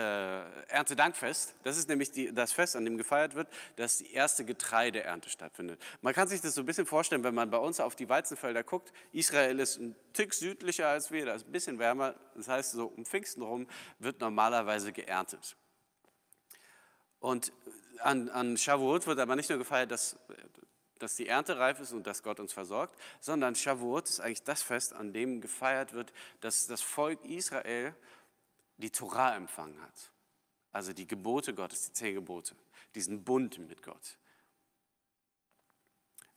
Erntedankfest. 0.66 1.54
Das 1.62 1.78
ist 1.78 1.88
nämlich 1.88 2.10
die, 2.10 2.34
das 2.34 2.50
Fest, 2.52 2.74
an 2.74 2.84
dem 2.84 2.98
gefeiert 2.98 3.36
wird, 3.36 3.46
dass 3.76 3.98
die 3.98 4.12
erste 4.12 4.44
Getreideernte 4.44 5.30
stattfindet. 5.30 5.80
Man 6.00 6.14
kann 6.14 6.26
sich 6.26 6.40
das 6.40 6.56
so 6.56 6.62
ein 6.62 6.66
bisschen 6.66 6.84
vorstellen, 6.84 7.22
wenn 7.22 7.34
man 7.34 7.48
bei 7.48 7.58
uns 7.58 7.78
auf 7.78 7.94
die 7.94 8.08
Weizenfelder 8.08 8.64
guckt. 8.64 8.92
Israel 9.12 9.60
ist 9.60 9.78
ein 9.78 9.94
Tick 10.12 10.34
südlicher 10.34 10.88
als 10.88 11.12
wir, 11.12 11.24
da 11.24 11.34
ist 11.34 11.46
ein 11.46 11.52
bisschen 11.52 11.78
wärmer. 11.78 12.16
Das 12.34 12.48
heißt, 12.48 12.72
so 12.72 12.86
um 12.86 13.06
Pfingsten 13.06 13.42
rum 13.42 13.68
wird 14.00 14.20
normalerweise 14.20 14.92
geerntet. 14.92 15.56
Und 17.20 17.52
an, 18.00 18.30
an 18.30 18.56
Shavuot 18.56 19.06
wird 19.06 19.20
aber 19.20 19.36
nicht 19.36 19.48
nur 19.48 19.58
gefeiert, 19.58 19.92
dass, 19.92 20.16
dass 21.02 21.16
die 21.16 21.26
Ernte 21.26 21.58
reif 21.58 21.80
ist 21.80 21.92
und 21.92 22.06
dass 22.06 22.22
Gott 22.22 22.40
uns 22.40 22.52
versorgt, 22.52 22.98
sondern 23.20 23.54
Shavuot 23.54 24.08
ist 24.08 24.20
eigentlich 24.20 24.44
das 24.44 24.62
Fest, 24.62 24.92
an 24.92 25.12
dem 25.12 25.40
gefeiert 25.40 25.92
wird, 25.92 26.12
dass 26.40 26.66
das 26.66 26.80
Volk 26.80 27.24
Israel 27.24 27.94
die 28.76 28.90
Torah 28.90 29.34
empfangen 29.36 29.80
hat. 29.82 30.12
Also 30.72 30.92
die 30.92 31.06
Gebote 31.06 31.54
Gottes, 31.54 31.86
die 31.86 31.92
zehn 31.92 32.14
Gebote, 32.14 32.54
diesen 32.94 33.24
Bund 33.24 33.58
mit 33.58 33.82
Gott. 33.82 34.16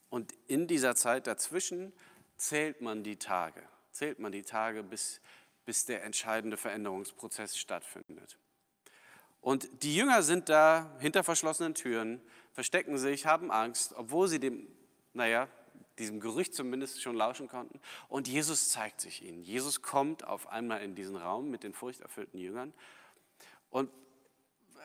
Und 0.09 0.33
in 0.47 0.67
dieser 0.67 0.95
Zeit 0.95 1.27
dazwischen 1.27 1.93
zählt 2.37 2.81
man 2.81 3.03
die 3.03 3.17
Tage, 3.17 3.61
zählt 3.91 4.19
man 4.19 4.31
die 4.31 4.43
Tage, 4.43 4.83
bis, 4.83 5.21
bis 5.65 5.85
der 5.85 6.03
entscheidende 6.03 6.57
Veränderungsprozess 6.57 7.57
stattfindet. 7.57 8.37
Und 9.41 9.83
die 9.83 9.95
Jünger 9.95 10.23
sind 10.23 10.49
da 10.49 10.95
hinter 10.99 11.23
verschlossenen 11.23 11.75
Türen, 11.75 12.21
verstecken 12.55 12.97
sich, 12.97 13.25
haben 13.25 13.51
Angst, 13.51 13.93
obwohl 13.97 14.29
sie 14.29 14.39
dem, 14.39 14.65
naja, 15.13 15.49
diesem 15.99 16.21
Gerücht 16.21 16.55
zumindest 16.55 17.01
schon 17.01 17.15
lauschen 17.15 17.49
konnten. 17.49 17.81
Und 18.07 18.29
Jesus 18.29 18.69
zeigt 18.69 19.01
sich 19.01 19.21
ihnen. 19.23 19.43
Jesus 19.43 19.81
kommt 19.81 20.25
auf 20.25 20.47
einmal 20.47 20.81
in 20.81 20.95
diesen 20.95 21.17
Raum 21.17 21.49
mit 21.51 21.63
den 21.63 21.73
furchterfüllten 21.73 22.39
Jüngern. 22.39 22.73
Und 23.69 23.89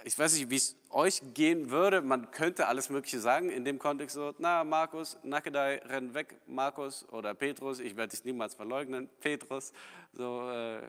ich 0.03 0.19
weiß 0.19 0.35
nicht, 0.35 0.51
wie 0.51 0.57
es 0.57 0.77
euch 0.91 1.21
gehen 1.33 1.71
würde. 1.71 2.03
Man 2.03 2.33
könnte 2.33 2.67
alles 2.67 2.91
Mögliche 2.91 3.21
sagen 3.21 3.51
in 3.51 3.65
dem 3.65 3.79
Kontext 3.79 4.17
so, 4.17 4.35
na 4.39 4.65
Markus, 4.65 5.17
Nakedai, 5.23 5.77
renn 5.85 6.13
weg, 6.13 6.41
Markus 6.47 7.09
oder 7.11 7.35
Petrus, 7.35 7.79
ich 7.79 7.97
werde 7.97 8.11
dich 8.11 8.25
niemals 8.25 8.57
verleugnen, 8.57 9.09
Petrus, 9.21 9.73
so 10.13 10.51
äh, 10.51 10.83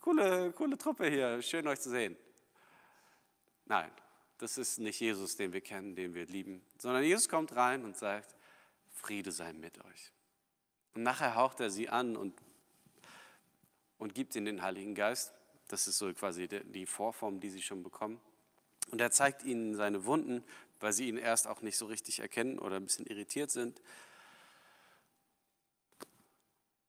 coole, 0.00 0.52
coole 0.52 0.76
Truppe 0.76 1.08
hier, 1.08 1.40
schön 1.40 1.66
euch 1.66 1.80
zu 1.80 1.88
sehen. 1.88 2.14
Nein, 3.64 3.90
das 4.38 4.58
ist 4.58 4.78
nicht 4.78 5.00
Jesus, 5.00 5.36
den 5.36 5.52
wir 5.52 5.60
kennen, 5.60 5.94
den 5.94 6.14
wir 6.14 6.26
lieben, 6.26 6.62
sondern 6.78 7.02
Jesus 7.02 7.28
kommt 7.28 7.54
rein 7.56 7.84
und 7.84 7.96
sagt, 7.96 8.36
Friede 8.90 9.32
sei 9.32 9.52
mit 9.52 9.82
euch. 9.84 10.12
Und 10.94 11.02
nachher 11.02 11.34
haucht 11.34 11.60
er 11.60 11.70
sie 11.70 11.88
an 11.88 12.16
und, 12.16 12.34
und 13.98 14.14
gibt 14.14 14.34
ihnen 14.34 14.46
den 14.46 14.62
Heiligen 14.62 14.94
Geist. 14.94 15.32
Das 15.68 15.86
ist 15.86 15.98
so 15.98 16.12
quasi 16.12 16.48
die 16.48 16.86
Vorform, 16.86 17.40
die 17.40 17.50
sie 17.50 17.62
schon 17.62 17.82
bekommen. 17.82 18.20
Und 18.90 19.00
er 19.00 19.10
zeigt 19.10 19.42
ihnen 19.42 19.74
seine 19.74 20.04
Wunden, 20.04 20.44
weil 20.80 20.92
sie 20.92 21.08
ihn 21.08 21.18
erst 21.18 21.46
auch 21.46 21.60
nicht 21.60 21.76
so 21.76 21.86
richtig 21.86 22.20
erkennen 22.20 22.58
oder 22.58 22.76
ein 22.76 22.84
bisschen 22.84 23.06
irritiert 23.06 23.50
sind. 23.50 23.80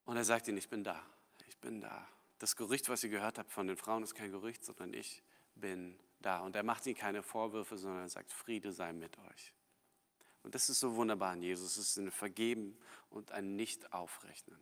Und 0.06 0.16
er 0.16 0.26
sagt 0.26 0.48
ihnen, 0.48 0.58
ich 0.58 0.70
bin 0.70 0.84
da, 0.84 1.02
ich 1.48 1.58
bin 1.58 1.82
da. 1.82 2.08
Das 2.40 2.56
Gerücht, 2.56 2.88
was 2.88 3.04
ihr 3.04 3.10
gehört 3.10 3.40
habt 3.40 3.52
von 3.52 3.68
den 3.68 3.78
Frauen, 3.78 4.04
ist 4.04 4.16
kein 4.16 4.32
Gerücht, 4.32 4.64
sondern 4.64 4.94
ich 4.94 5.24
bin 5.56 5.98
da. 6.22 6.40
Und 6.40 6.56
er 6.56 6.64
macht 6.64 6.86
ihnen 6.86 6.96
keine 6.96 7.24
Vorwürfe, 7.24 7.78
sondern 7.78 8.04
er 8.04 8.10
sagt, 8.10 8.32
Friede 8.32 8.72
sei 8.72 8.94
mit 8.94 9.18
euch. 9.20 9.54
Und 10.44 10.56
das 10.56 10.70
ist 10.70 10.80
so 10.80 10.96
wunderbar 10.96 11.32
an 11.32 11.42
Jesus. 11.42 11.78
Es 11.78 11.90
ist 11.90 11.98
ein 11.98 12.12
Vergeben 12.12 12.78
und 13.10 13.32
ein 13.32 13.56
Nicht-Aufrechnen. 13.56 14.60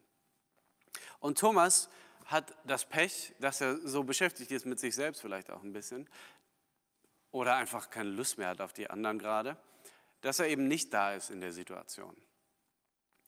Und 1.19 1.37
Thomas 1.37 1.89
hat 2.25 2.55
das 2.65 2.85
Pech, 2.85 3.35
dass 3.39 3.61
er 3.61 3.77
so 3.87 4.03
beschäftigt 4.03 4.51
ist 4.51 4.65
mit 4.65 4.79
sich 4.79 4.95
selbst 4.95 5.21
vielleicht 5.21 5.51
auch 5.51 5.61
ein 5.61 5.73
bisschen, 5.73 6.09
oder 7.31 7.55
einfach 7.55 7.89
keine 7.89 8.09
Lust 8.09 8.37
mehr 8.37 8.47
hat 8.47 8.61
auf 8.61 8.73
die 8.73 8.89
anderen 8.89 9.19
gerade, 9.19 9.57
dass 10.21 10.39
er 10.39 10.47
eben 10.47 10.67
nicht 10.67 10.93
da 10.93 11.13
ist 11.13 11.29
in 11.29 11.41
der 11.41 11.51
Situation. 11.51 12.15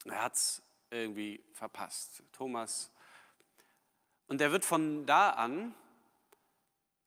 Er 0.05 0.23
hat 0.23 0.35
es 0.35 0.61
irgendwie 0.89 1.43
verpasst. 1.53 2.23
Thomas. 2.31 2.89
Und 4.27 4.41
er 4.41 4.51
wird 4.51 4.63
von 4.63 5.05
da 5.05 5.31
an, 5.31 5.75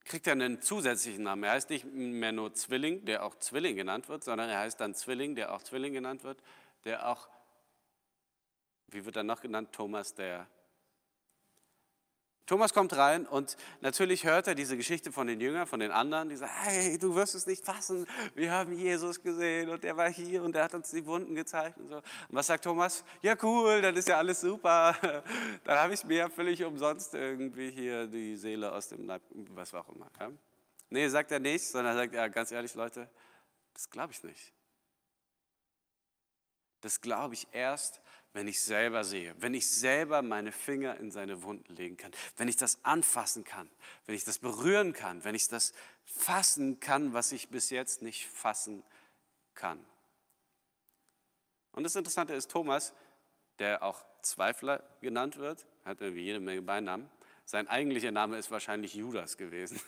kriegt 0.05 0.27
er 0.27 0.33
einen 0.33 0.61
zusätzlichen 0.61 1.23
Namen. 1.23 1.43
Er 1.43 1.51
heißt 1.51 1.69
nicht 1.69 1.85
mehr 1.85 2.31
nur 2.31 2.53
Zwilling, 2.53 3.05
der 3.05 3.23
auch 3.23 3.35
Zwilling 3.35 3.75
genannt 3.75 4.09
wird, 4.09 4.23
sondern 4.23 4.49
er 4.49 4.59
heißt 4.59 4.79
dann 4.79 4.95
Zwilling, 4.95 5.35
der 5.35 5.53
auch 5.53 5.63
Zwilling 5.63 5.93
genannt 5.93 6.23
wird, 6.23 6.41
der 6.85 7.07
auch, 7.07 7.27
wie 8.87 9.05
wird 9.05 9.15
er 9.15 9.23
noch 9.23 9.41
genannt, 9.41 9.71
Thomas 9.71 10.13
der 10.13 10.47
Thomas 12.45 12.73
kommt 12.73 12.95
rein 12.97 13.25
und 13.25 13.55
natürlich 13.81 14.25
hört 14.25 14.47
er 14.47 14.55
diese 14.55 14.75
Geschichte 14.75 15.11
von 15.11 15.27
den 15.27 15.39
Jüngern, 15.39 15.67
von 15.67 15.79
den 15.79 15.91
anderen, 15.91 16.29
die 16.29 16.35
sagen, 16.35 16.51
hey, 16.63 16.97
du 16.97 17.15
wirst 17.15 17.35
es 17.35 17.45
nicht 17.45 17.63
fassen, 17.63 18.05
wir 18.35 18.51
haben 18.51 18.73
Jesus 18.73 19.21
gesehen 19.21 19.69
und 19.69 19.83
der 19.83 19.95
war 19.95 20.09
hier 20.09 20.43
und 20.43 20.53
der 20.53 20.65
hat 20.65 20.73
uns 20.73 20.91
die 20.91 21.05
Wunden 21.05 21.35
gezeigt 21.35 21.77
und 21.77 21.89
so. 21.89 21.95
Und 21.97 22.03
was 22.29 22.47
sagt 22.47 22.63
Thomas? 22.63 23.05
Ja 23.21 23.35
cool, 23.41 23.81
dann 23.81 23.95
ist 23.95 24.07
ja 24.07 24.17
alles 24.17 24.41
super, 24.41 24.95
dann 25.63 25.77
habe 25.77 25.93
ich 25.93 26.03
mir 26.03 26.17
ja 26.17 26.29
völlig 26.29 26.63
umsonst 26.63 27.13
irgendwie 27.13 27.71
hier 27.71 28.07
die 28.07 28.35
Seele 28.35 28.71
aus 28.71 28.89
dem 28.89 29.05
Leib, 29.05 29.21
was 29.31 29.73
auch 29.73 29.87
immer. 29.89 30.09
Ja? 30.19 30.31
Nee, 30.89 31.07
sagt 31.07 31.31
er 31.31 31.39
nicht, 31.39 31.65
sondern 31.65 31.95
sagt, 31.95 32.13
ja 32.13 32.27
ganz 32.27 32.51
ehrlich 32.51 32.75
Leute, 32.75 33.09
das 33.73 33.89
glaube 33.89 34.11
ich 34.11 34.23
nicht. 34.23 34.53
Das 36.81 36.99
glaube 36.99 37.35
ich 37.35 37.47
erst, 37.51 38.01
wenn 38.33 38.47
ich 38.47 38.61
selber 38.61 39.03
sehe, 39.03 39.35
wenn 39.39 39.53
ich 39.53 39.69
selber 39.69 40.21
meine 40.21 40.51
Finger 40.51 40.97
in 40.97 41.11
seine 41.11 41.43
Wunden 41.43 41.75
legen 41.75 41.97
kann, 41.97 42.11
wenn 42.37 42.47
ich 42.47 42.55
das 42.55 42.83
anfassen 42.83 43.43
kann, 43.43 43.69
wenn 44.05 44.15
ich 44.15 44.23
das 44.23 44.39
berühren 44.39 44.93
kann, 44.93 45.23
wenn 45.23 45.35
ich 45.35 45.47
das 45.47 45.73
fassen 46.05 46.79
kann, 46.79 47.13
was 47.13 47.31
ich 47.31 47.49
bis 47.49 47.69
jetzt 47.69 48.01
nicht 48.01 48.27
fassen 48.27 48.83
kann. 49.53 49.83
Und 51.73 51.83
das 51.83 51.95
Interessante 51.95 52.33
ist, 52.33 52.51
Thomas, 52.51 52.93
der 53.59 53.83
auch 53.83 54.03
Zweifler 54.21 54.83
genannt 55.01 55.37
wird, 55.37 55.65
hat 55.85 56.01
irgendwie 56.01 56.23
jede 56.23 56.39
Menge 56.39 56.61
Beinamen. 56.61 57.09
Sein 57.45 57.67
eigentlicher 57.67 58.11
Name 58.11 58.37
ist 58.37 58.51
wahrscheinlich 58.51 58.93
Judas 58.93 59.35
gewesen. 59.37 59.79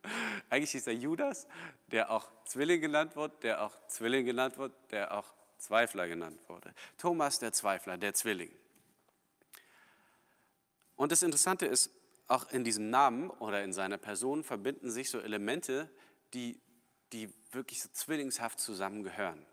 Eigentlich 0.50 0.74
ist 0.74 0.86
er 0.86 0.94
Judas, 0.94 1.46
der 1.88 2.10
auch 2.10 2.28
Zwilling 2.46 2.80
genannt 2.80 3.16
wird, 3.16 3.42
der 3.42 3.62
auch 3.62 3.76
Zwilling 3.86 4.24
genannt 4.24 4.58
wird, 4.58 4.72
der 4.90 5.16
auch 5.16 5.32
Zweifler 5.62 6.08
genannt 6.08 6.40
wurde. 6.48 6.74
Thomas 6.98 7.38
der 7.38 7.52
Zweifler, 7.52 7.96
der 7.96 8.14
Zwilling. 8.14 8.50
Und 10.96 11.12
das 11.12 11.22
Interessante 11.22 11.66
ist, 11.66 11.90
auch 12.26 12.50
in 12.50 12.64
diesem 12.64 12.90
Namen 12.90 13.30
oder 13.30 13.62
in 13.62 13.72
seiner 13.72 13.98
Person 13.98 14.42
verbinden 14.42 14.90
sich 14.90 15.10
so 15.10 15.20
Elemente, 15.20 15.88
die, 16.34 16.60
die 17.12 17.32
wirklich 17.52 17.80
so 17.82 17.88
zwillingshaft 17.92 18.58
zusammengehören. 18.58 19.46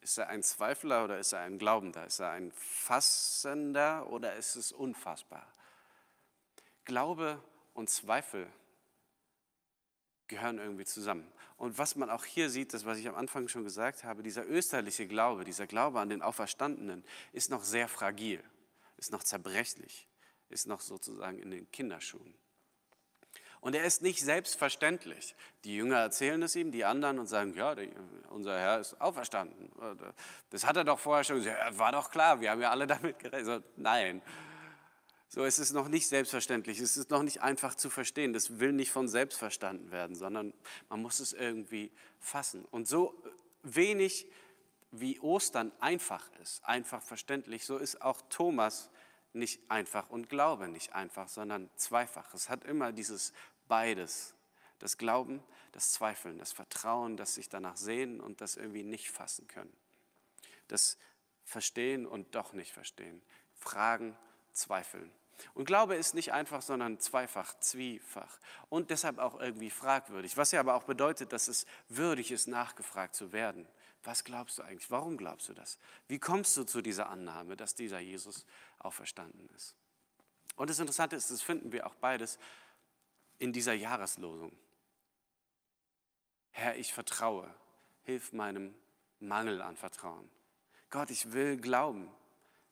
Ist 0.00 0.18
er 0.18 0.28
ein 0.28 0.42
Zweifler 0.42 1.04
oder 1.04 1.18
ist 1.18 1.32
er 1.32 1.40
ein 1.40 1.58
Glaubender? 1.58 2.06
Ist 2.06 2.20
er 2.20 2.30
ein 2.30 2.50
Fassender 2.52 4.10
oder 4.10 4.34
ist 4.34 4.56
es 4.56 4.72
unfassbar? 4.72 5.46
Glaube 6.84 7.42
und 7.74 7.90
Zweifel 7.90 8.48
gehören 10.28 10.58
irgendwie 10.58 10.84
zusammen. 10.84 11.26
Und 11.56 11.78
was 11.78 11.96
man 11.96 12.10
auch 12.10 12.24
hier 12.24 12.50
sieht, 12.50 12.74
das, 12.74 12.84
was 12.84 12.98
ich 12.98 13.08
am 13.08 13.14
Anfang 13.14 13.48
schon 13.48 13.64
gesagt 13.64 14.04
habe, 14.04 14.22
dieser 14.22 14.46
österliche 14.46 15.06
Glaube, 15.06 15.44
dieser 15.44 15.66
Glaube 15.66 16.00
an 16.00 16.08
den 16.08 16.22
Auferstandenen, 16.22 17.04
ist 17.32 17.50
noch 17.50 17.64
sehr 17.64 17.88
fragil, 17.88 18.42
ist 18.96 19.12
noch 19.12 19.22
zerbrechlich, 19.22 20.06
ist 20.48 20.66
noch 20.66 20.80
sozusagen 20.80 21.38
in 21.38 21.50
den 21.50 21.70
Kinderschuhen. 21.70 22.34
Und 23.60 23.74
er 23.74 23.84
ist 23.84 24.02
nicht 24.02 24.20
selbstverständlich. 24.20 25.34
Die 25.64 25.74
Jünger 25.74 25.96
erzählen 25.96 26.40
es 26.42 26.54
ihm, 26.54 26.70
die 26.70 26.84
anderen 26.84 27.18
und 27.18 27.26
sagen, 27.26 27.54
ja, 27.56 27.74
unser 28.28 28.56
Herr 28.56 28.78
ist 28.78 29.00
auferstanden. 29.00 29.72
Das 30.50 30.64
hat 30.64 30.76
er 30.76 30.84
doch 30.84 31.00
vorher 31.00 31.24
schon 31.24 31.38
gesagt, 31.38 31.78
war 31.78 31.90
doch 31.90 32.10
klar, 32.10 32.40
wir 32.40 32.50
haben 32.50 32.60
ja 32.60 32.70
alle 32.70 32.86
damit 32.86 33.18
gerechnet. 33.18 33.64
Nein, 33.76 34.22
so, 35.28 35.44
es 35.44 35.58
ist 35.58 35.72
noch 35.72 35.88
nicht 35.88 36.06
selbstverständlich, 36.06 36.78
es 36.78 36.96
ist 36.96 37.10
noch 37.10 37.22
nicht 37.22 37.42
einfach 37.42 37.74
zu 37.74 37.90
verstehen. 37.90 38.32
Das 38.32 38.58
will 38.58 38.72
nicht 38.72 38.92
von 38.92 39.08
selbst 39.08 39.38
verstanden 39.38 39.90
werden, 39.90 40.14
sondern 40.14 40.54
man 40.88 41.02
muss 41.02 41.18
es 41.20 41.32
irgendwie 41.32 41.90
fassen. 42.20 42.64
Und 42.66 42.86
so 42.86 43.20
wenig 43.62 44.30
wie 44.92 45.18
Ostern 45.20 45.72
einfach 45.80 46.30
ist, 46.42 46.64
einfach 46.64 47.02
verständlich, 47.02 47.66
so 47.66 47.76
ist 47.76 48.00
auch 48.02 48.22
Thomas 48.30 48.88
nicht 49.32 49.60
einfach 49.70 50.10
und 50.10 50.30
Glaube 50.30 50.68
nicht 50.68 50.94
einfach, 50.94 51.28
sondern 51.28 51.68
zweifach. 51.76 52.32
Es 52.32 52.48
hat 52.48 52.64
immer 52.64 52.92
dieses 52.92 53.32
beides. 53.68 54.34
Das 54.78 54.98
Glauben, 54.98 55.42
das 55.72 55.92
Zweifeln, 55.92 56.38
das 56.38 56.52
Vertrauen, 56.52 57.16
das 57.16 57.34
sich 57.34 57.48
danach 57.48 57.76
sehen 57.76 58.20
und 58.20 58.40
das 58.40 58.56
irgendwie 58.56 58.82
nicht 58.82 59.10
fassen 59.10 59.46
können. 59.46 59.74
Das 60.68 60.98
Verstehen 61.44 62.06
und 62.06 62.34
doch 62.34 62.52
nicht 62.52 62.72
verstehen. 62.72 63.22
Fragen 63.54 64.16
zweifeln. 64.56 65.12
Und 65.54 65.66
Glaube 65.66 65.96
ist 65.96 66.14
nicht 66.14 66.32
einfach, 66.32 66.62
sondern 66.62 66.98
zweifach, 66.98 67.58
zwiefach 67.60 68.38
und 68.68 68.90
deshalb 68.90 69.18
auch 69.18 69.38
irgendwie 69.38 69.70
fragwürdig, 69.70 70.36
was 70.36 70.52
ja 70.52 70.60
aber 70.60 70.74
auch 70.74 70.84
bedeutet, 70.84 71.32
dass 71.32 71.48
es 71.48 71.66
würdig 71.88 72.30
ist, 72.30 72.48
nachgefragt 72.48 73.14
zu 73.14 73.32
werden. 73.32 73.68
Was 74.02 74.24
glaubst 74.24 74.58
du 74.58 74.62
eigentlich? 74.62 74.90
Warum 74.90 75.16
glaubst 75.16 75.48
du 75.48 75.52
das? 75.54 75.78
Wie 76.08 76.18
kommst 76.18 76.56
du 76.56 76.64
zu 76.64 76.80
dieser 76.80 77.08
Annahme, 77.10 77.56
dass 77.56 77.74
dieser 77.74 77.98
Jesus 77.98 78.46
auferstanden 78.78 79.48
ist? 79.56 79.74
Und 80.54 80.70
das 80.70 80.78
Interessante 80.78 81.16
ist, 81.16 81.30
das 81.30 81.42
finden 81.42 81.72
wir 81.72 81.86
auch 81.86 81.94
beides 81.96 82.38
in 83.38 83.52
dieser 83.52 83.74
Jahreslosung. 83.74 84.56
Herr, 86.50 86.76
ich 86.76 86.94
vertraue, 86.94 87.52
hilf 88.04 88.32
meinem 88.32 88.74
Mangel 89.18 89.60
an 89.60 89.76
Vertrauen. 89.76 90.30
Gott, 90.88 91.10
ich 91.10 91.32
will 91.32 91.58
glauben, 91.58 92.08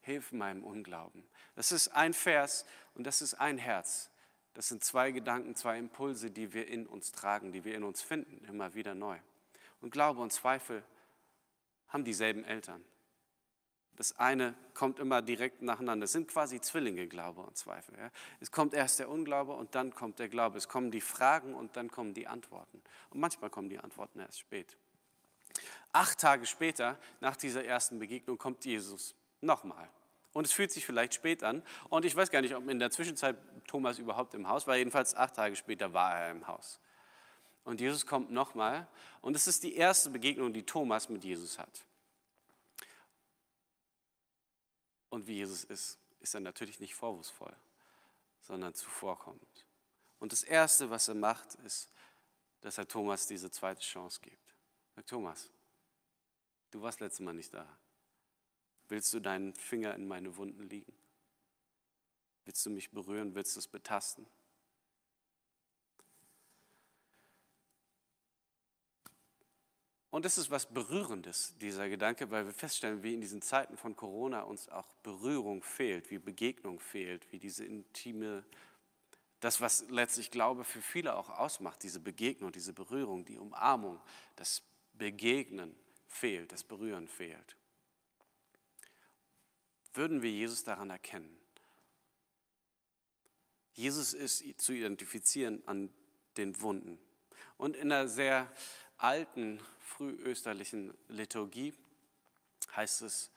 hilf 0.04 0.32
meinem 0.32 0.64
Unglauben. 0.64 1.24
Das 1.56 1.72
ist 1.72 1.88
ein 1.88 2.14
Vers 2.14 2.64
und 2.94 3.06
das 3.06 3.22
ist 3.22 3.34
ein 3.34 3.58
Herz. 3.58 4.10
Das 4.54 4.68
sind 4.68 4.84
zwei 4.84 5.10
Gedanken, 5.10 5.56
zwei 5.56 5.78
Impulse, 5.78 6.30
die 6.30 6.52
wir 6.52 6.68
in 6.68 6.86
uns 6.86 7.12
tragen, 7.12 7.52
die 7.52 7.64
wir 7.64 7.74
in 7.74 7.82
uns 7.82 8.02
finden, 8.02 8.44
immer 8.44 8.74
wieder 8.74 8.94
neu. 8.94 9.18
Und 9.80 9.90
Glaube 9.90 10.20
und 10.20 10.32
Zweifel 10.32 10.84
haben 11.88 12.04
dieselben 12.04 12.44
Eltern. 12.44 12.84
Das 13.96 14.18
eine 14.18 14.54
kommt 14.74 14.98
immer 14.98 15.22
direkt 15.22 15.62
nacheinander. 15.62 16.04
Es 16.04 16.12
sind 16.12 16.28
quasi 16.28 16.60
Zwillinge, 16.60 17.06
Glaube 17.06 17.42
und 17.42 17.56
Zweifel. 17.56 17.96
Ja? 17.96 18.10
Es 18.40 18.50
kommt 18.50 18.74
erst 18.74 18.98
der 18.98 19.08
Unglaube 19.08 19.52
und 19.52 19.74
dann 19.74 19.94
kommt 19.94 20.18
der 20.18 20.28
Glaube. 20.28 20.58
Es 20.58 20.68
kommen 20.68 20.90
die 20.90 21.00
Fragen 21.00 21.54
und 21.54 21.76
dann 21.76 21.90
kommen 21.90 22.12
die 22.14 22.26
Antworten. 22.26 22.82
Und 23.10 23.20
manchmal 23.20 23.50
kommen 23.50 23.68
die 23.68 23.78
Antworten 23.78 24.18
erst 24.18 24.40
spät. 24.40 24.76
Acht 25.92 26.18
Tage 26.18 26.46
später, 26.46 26.98
nach 27.20 27.36
dieser 27.36 27.64
ersten 27.64 28.00
Begegnung, 28.00 28.36
kommt 28.36 28.64
Jesus 28.64 29.14
nochmal. 29.44 29.88
Und 30.32 30.46
es 30.46 30.52
fühlt 30.52 30.72
sich 30.72 30.84
vielleicht 30.84 31.14
spät 31.14 31.44
an. 31.44 31.62
Und 31.88 32.04
ich 32.04 32.16
weiß 32.16 32.30
gar 32.30 32.40
nicht, 32.40 32.54
ob 32.54 32.68
in 32.68 32.78
der 32.78 32.90
Zwischenzeit 32.90 33.36
Thomas 33.66 33.98
überhaupt 33.98 34.34
im 34.34 34.48
Haus 34.48 34.66
war. 34.66 34.76
Jedenfalls 34.76 35.14
acht 35.14 35.36
Tage 35.36 35.54
später 35.54 35.92
war 35.92 36.18
er 36.18 36.30
im 36.32 36.46
Haus. 36.46 36.80
Und 37.62 37.80
Jesus 37.80 38.04
kommt 38.04 38.30
nochmal. 38.30 38.88
Und 39.20 39.36
es 39.36 39.46
ist 39.46 39.62
die 39.62 39.76
erste 39.76 40.10
Begegnung, 40.10 40.52
die 40.52 40.64
Thomas 40.64 41.08
mit 41.08 41.24
Jesus 41.24 41.58
hat. 41.58 41.84
und 45.14 45.28
wie 45.28 45.36
Jesus 45.36 45.64
ist, 45.64 45.98
ist 46.20 46.34
er 46.34 46.40
natürlich 46.40 46.80
nicht 46.80 46.94
vorwurfsvoll, 46.94 47.54
sondern 48.40 48.74
zuvorkommend. 48.74 49.64
Und 50.18 50.32
das 50.32 50.42
Erste, 50.42 50.90
was 50.90 51.08
er 51.08 51.14
macht, 51.14 51.54
ist, 51.66 51.92
dass 52.60 52.78
er 52.78 52.88
Thomas 52.88 53.26
diese 53.26 53.50
zweite 53.50 53.80
Chance 53.80 54.20
gibt. 54.20 54.54
Sagt 54.96 55.08
Thomas, 55.08 55.50
du 56.72 56.82
warst 56.82 57.00
letztes 57.00 57.20
Mal 57.20 57.34
nicht 57.34 57.54
da. 57.54 57.66
Willst 58.88 59.12
du 59.14 59.20
deinen 59.20 59.54
Finger 59.54 59.94
in 59.94 60.06
meine 60.06 60.36
Wunden 60.36 60.68
liegen? 60.68 60.92
Willst 62.44 62.64
du 62.66 62.70
mich 62.70 62.90
berühren? 62.90 63.34
Willst 63.34 63.56
du 63.56 63.60
es 63.60 63.68
betasten? 63.68 64.26
Und 70.14 70.24
es 70.24 70.38
ist 70.38 70.48
was 70.48 70.66
Berührendes, 70.66 71.58
dieser 71.58 71.88
Gedanke, 71.88 72.30
weil 72.30 72.46
wir 72.46 72.52
feststellen, 72.52 73.02
wie 73.02 73.14
in 73.14 73.20
diesen 73.20 73.42
Zeiten 73.42 73.76
von 73.76 73.96
Corona 73.96 74.42
uns 74.42 74.68
auch 74.68 74.86
Berührung 75.02 75.64
fehlt, 75.64 76.08
wie 76.12 76.18
Begegnung 76.18 76.78
fehlt, 76.78 77.32
wie 77.32 77.40
diese 77.40 77.64
intime, 77.64 78.44
das, 79.40 79.60
was 79.60 79.88
letztlich 79.88 80.30
Glaube 80.30 80.62
für 80.62 80.80
viele 80.80 81.16
auch 81.16 81.30
ausmacht, 81.30 81.82
diese 81.82 81.98
Begegnung, 81.98 82.52
diese 82.52 82.72
Berührung, 82.72 83.24
die 83.24 83.38
Umarmung, 83.38 84.00
das 84.36 84.62
Begegnen 84.92 85.74
fehlt, 86.06 86.52
das 86.52 86.62
Berühren 86.62 87.08
fehlt. 87.08 87.56
Würden 89.94 90.22
wir 90.22 90.30
Jesus 90.30 90.64
daran 90.64 90.90
erkennen? 90.90 91.36
Jesus 93.74 94.12
ist 94.12 94.60
zu 94.60 94.72
identifizieren 94.72 95.62
an 95.66 95.90
den 96.36 96.60
Wunden. 96.60 96.98
Und 97.56 97.76
in 97.76 97.92
einer 97.92 98.08
sehr 98.08 98.52
alten 98.96 99.60
frühösterlichen 99.80 100.92
Liturgie 101.08 101.74
heißt 102.74 103.02
es, 103.02 103.30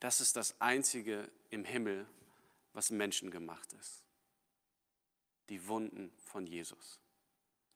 das 0.00 0.20
ist 0.20 0.36
das 0.36 0.60
Einzige 0.60 1.30
im 1.50 1.64
Himmel, 1.64 2.06
was 2.72 2.90
menschengemacht 2.90 3.72
ist. 3.74 4.02
Die 5.48 5.66
Wunden 5.66 6.12
von 6.24 6.46
Jesus. 6.46 6.98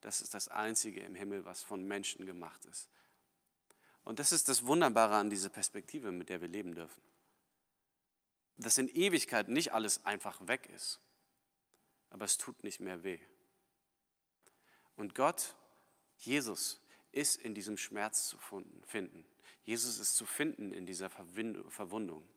Das 0.00 0.20
ist 0.20 0.34
das 0.34 0.48
Einzige 0.48 1.00
im 1.00 1.14
Himmel, 1.14 1.44
was 1.44 1.62
von 1.62 1.84
Menschen 1.86 2.26
gemacht 2.26 2.64
ist. 2.66 2.88
Und 4.04 4.18
das 4.18 4.32
ist 4.32 4.48
das 4.48 4.64
Wunderbare 4.64 5.16
an 5.16 5.28
dieser 5.28 5.48
Perspektive, 5.48 6.12
mit 6.12 6.28
der 6.28 6.40
wir 6.40 6.48
leben 6.48 6.74
dürfen. 6.74 7.07
Dass 8.58 8.76
in 8.78 8.88
Ewigkeit 8.88 9.48
nicht 9.48 9.72
alles 9.72 10.04
einfach 10.04 10.46
weg 10.46 10.68
ist, 10.74 11.00
aber 12.10 12.24
es 12.24 12.36
tut 12.36 12.62
nicht 12.64 12.80
mehr 12.80 13.04
weh. 13.04 13.20
Und 14.96 15.14
Gott, 15.14 15.54
Jesus, 16.18 16.80
ist 17.12 17.36
in 17.36 17.54
diesem 17.54 17.78
Schmerz 17.78 18.28
zu 18.28 18.36
finden. 18.86 19.24
Jesus 19.64 19.98
ist 19.98 20.16
zu 20.16 20.26
finden 20.26 20.72
in 20.72 20.86
dieser 20.86 21.08
Verwundung 21.08 22.28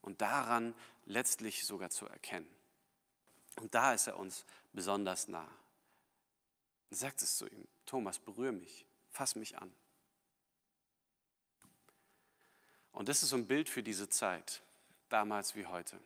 und 0.00 0.20
daran 0.20 0.74
letztlich 1.04 1.64
sogar 1.64 1.90
zu 1.90 2.06
erkennen. 2.06 2.48
Und 3.56 3.74
da 3.74 3.94
ist 3.94 4.06
er 4.06 4.18
uns 4.18 4.44
besonders 4.72 5.28
nah. 5.28 5.50
Er 6.90 6.96
sagt 6.96 7.22
es 7.22 7.36
zu 7.36 7.46
ihm, 7.46 7.66
Thomas, 7.84 8.18
berühre 8.18 8.52
mich, 8.52 8.86
fass 9.10 9.34
mich 9.34 9.58
an. 9.58 9.72
Und 12.92 13.08
das 13.08 13.22
ist 13.22 13.30
so 13.30 13.36
ein 13.36 13.46
Bild 13.46 13.68
für 13.68 13.82
diese 13.82 14.08
Zeit, 14.08 14.62
damals 15.08 15.54
wie 15.56 15.66
heute. 15.66 15.98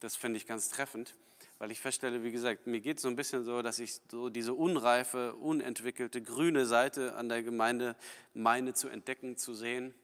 Das 0.00 0.16
finde 0.16 0.38
ich 0.38 0.46
ganz 0.46 0.68
treffend 0.68 1.14
weil 1.60 1.70
ich 1.70 1.80
feststelle, 1.80 2.24
wie 2.24 2.32
gesagt, 2.32 2.66
mir 2.66 2.80
geht 2.80 2.96
es 2.96 3.02
so 3.02 3.08
ein 3.08 3.16
bisschen 3.16 3.44
so, 3.44 3.60
dass 3.60 3.78
ich 3.78 4.00
so 4.10 4.30
diese 4.30 4.54
unreife, 4.54 5.34
unentwickelte 5.36 6.22
grüne 6.22 6.64
Seite 6.64 7.14
an 7.16 7.28
der 7.28 7.42
Gemeinde 7.42 7.96
meine 8.32 8.72
zu 8.72 8.88
entdecken, 8.88 9.36
zu 9.36 9.54
sehen. 9.54 9.94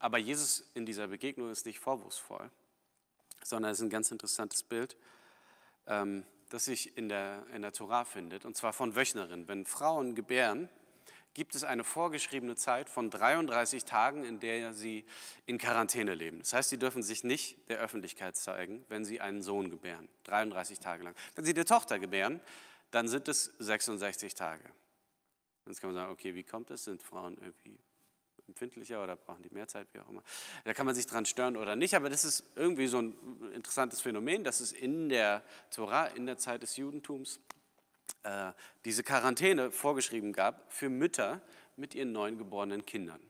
Aber 0.00 0.18
Jesus 0.18 0.68
in 0.74 0.86
dieser 0.86 1.06
Begegnung 1.06 1.52
ist 1.52 1.66
nicht 1.66 1.78
vorwurfsvoll, 1.78 2.50
sondern 3.44 3.70
es 3.70 3.78
ist 3.78 3.84
ein 3.84 3.90
ganz 3.90 4.10
interessantes 4.10 4.64
Bild, 4.64 4.96
ähm, 5.86 6.24
das 6.50 6.64
sich 6.64 6.96
in 6.98 7.08
der, 7.08 7.46
in 7.54 7.62
der 7.62 7.72
Torah 7.72 8.04
findet, 8.04 8.44
und 8.44 8.56
zwar 8.56 8.72
von 8.72 8.96
Wöchnerinnen. 8.96 9.46
Wenn 9.46 9.66
Frauen 9.66 10.16
gebären, 10.16 10.68
gibt 11.36 11.54
es 11.54 11.64
eine 11.64 11.84
vorgeschriebene 11.84 12.56
Zeit 12.56 12.88
von 12.88 13.10
33 13.10 13.84
Tagen, 13.84 14.24
in 14.24 14.40
der 14.40 14.72
sie 14.72 15.04
in 15.44 15.58
Quarantäne 15.58 16.14
leben. 16.14 16.38
Das 16.38 16.54
heißt, 16.54 16.70
sie 16.70 16.78
dürfen 16.78 17.02
sich 17.02 17.24
nicht 17.24 17.68
der 17.68 17.78
Öffentlichkeit 17.78 18.36
zeigen, 18.36 18.86
wenn 18.88 19.04
sie 19.04 19.20
einen 19.20 19.42
Sohn 19.42 19.68
gebären. 19.68 20.08
33 20.24 20.80
Tage 20.80 21.04
lang. 21.04 21.14
Wenn 21.34 21.44
sie 21.44 21.52
eine 21.52 21.66
Tochter 21.66 21.98
gebären, 21.98 22.40
dann 22.90 23.06
sind 23.06 23.28
es 23.28 23.52
66 23.58 24.34
Tage. 24.34 24.64
Jetzt 25.66 25.82
kann 25.82 25.90
man 25.92 25.96
sagen, 25.96 26.10
okay, 26.10 26.34
wie 26.34 26.42
kommt 26.42 26.70
es? 26.70 26.84
Sind 26.84 27.02
Frauen 27.02 27.36
irgendwie 27.38 27.78
empfindlicher 28.48 29.02
oder 29.02 29.14
brauchen 29.14 29.42
die 29.42 29.52
mehr 29.52 29.68
Zeit, 29.68 29.88
wie 29.92 29.98
auch 29.98 30.08
immer. 30.08 30.22
Da 30.64 30.72
kann 30.72 30.86
man 30.86 30.94
sich 30.94 31.06
dran 31.06 31.26
stören 31.26 31.58
oder 31.58 31.76
nicht, 31.76 31.94
aber 31.94 32.08
das 32.08 32.24
ist 32.24 32.44
irgendwie 32.54 32.86
so 32.86 33.02
ein 33.02 33.52
interessantes 33.52 34.00
Phänomen, 34.00 34.42
dass 34.42 34.60
es 34.60 34.72
in 34.72 35.10
der 35.10 35.42
Torah, 35.70 36.06
in 36.06 36.24
der 36.24 36.38
Zeit 36.38 36.62
des 36.62 36.78
Judentums, 36.78 37.40
äh, 38.26 38.52
diese 38.84 39.04
Quarantäne 39.04 39.70
vorgeschrieben 39.70 40.32
gab 40.32 40.72
für 40.72 40.88
Mütter 40.88 41.40
mit 41.76 41.94
ihren 41.94 42.10
neuen 42.10 42.38
geborenen 42.38 42.84
Kindern. 42.84 43.20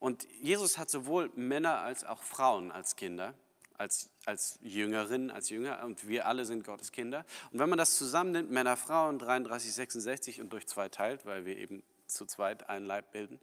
Und 0.00 0.26
Jesus 0.42 0.78
hat 0.78 0.90
sowohl 0.90 1.30
Männer 1.36 1.78
als 1.80 2.04
auch 2.04 2.22
Frauen 2.22 2.72
als 2.72 2.96
Kinder, 2.96 3.34
als, 3.78 4.10
als 4.24 4.58
Jüngerinnen, 4.62 5.30
als 5.30 5.48
Jünger, 5.50 5.84
und 5.84 6.08
wir 6.08 6.26
alle 6.26 6.44
sind 6.44 6.64
Gottes 6.64 6.90
Kinder. 6.90 7.24
Und 7.52 7.60
wenn 7.60 7.68
man 7.68 7.78
das 7.78 7.96
zusammennimmt, 7.96 8.50
Männer, 8.50 8.76
Frauen, 8.76 9.18
33, 9.18 9.72
66 9.72 10.40
und 10.40 10.52
durch 10.52 10.66
zwei 10.66 10.88
teilt, 10.88 11.24
weil 11.24 11.44
wir 11.44 11.56
eben 11.56 11.82
zu 12.06 12.26
zweit 12.26 12.68
einen 12.68 12.86
Leib 12.86 13.12
bilden, 13.12 13.40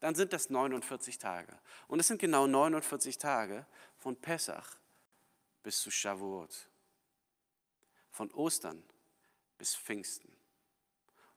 dann 0.00 0.14
sind 0.14 0.32
das 0.32 0.48
49 0.48 1.18
Tage. 1.18 1.58
Und 1.86 2.00
es 2.00 2.08
sind 2.08 2.18
genau 2.18 2.46
49 2.46 3.18
Tage 3.18 3.66
von 3.98 4.16
Pessach 4.16 4.76
bis 5.62 5.80
zu 5.80 5.90
Shavuot, 5.90 6.68
von 8.10 8.30
Ostern 8.32 8.82
bis 9.64 9.76
Pfingsten. 9.76 10.30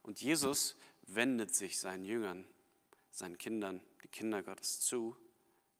Und 0.01 0.19
Jesus 0.19 0.75
wendet 1.03 1.55
sich 1.55 1.79
seinen 1.79 2.03
Jüngern, 2.03 2.45
seinen 3.09 3.37
Kindern, 3.37 3.79
die 4.03 4.09
Kinder 4.09 4.43
Gottes 4.43 4.81
zu, 4.81 5.15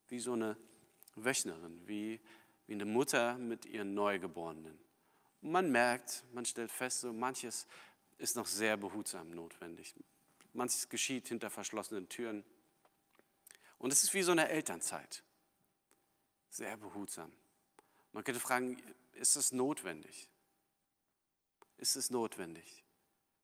wie 0.08 0.18
so 0.18 0.32
eine 0.32 0.56
Wöchnerin, 1.14 1.86
wie, 1.86 2.18
wie 2.66 2.72
eine 2.72 2.86
Mutter 2.86 3.36
mit 3.36 3.66
ihren 3.66 3.92
Neugeborenen. 3.92 4.78
Und 5.42 5.52
man 5.52 5.70
merkt, 5.70 6.24
man 6.32 6.46
stellt 6.46 6.72
fest, 6.72 7.00
so 7.00 7.12
manches 7.12 7.66
ist 8.16 8.34
noch 8.34 8.46
sehr 8.46 8.78
behutsam 8.78 9.30
notwendig. 9.32 9.94
Manches 10.54 10.88
geschieht 10.88 11.28
hinter 11.28 11.50
verschlossenen 11.50 12.08
Türen. 12.08 12.44
Und 13.76 13.92
es 13.92 14.04
ist 14.04 14.14
wie 14.14 14.22
so 14.22 14.32
eine 14.32 14.48
Elternzeit. 14.48 15.22
Sehr 16.48 16.78
behutsam. 16.78 17.30
Man 18.12 18.24
könnte 18.24 18.40
fragen, 18.40 18.82
ist 19.12 19.36
es 19.36 19.52
notwendig? 19.52 20.30
Ist 21.78 21.96
es 21.96 22.10
notwendig, 22.10 22.84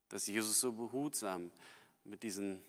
dass 0.08 0.26
Jesus 0.26 0.60
so 0.60 0.72
behutsam 0.72 1.50
mit 2.04 2.22
diesen 2.22 2.62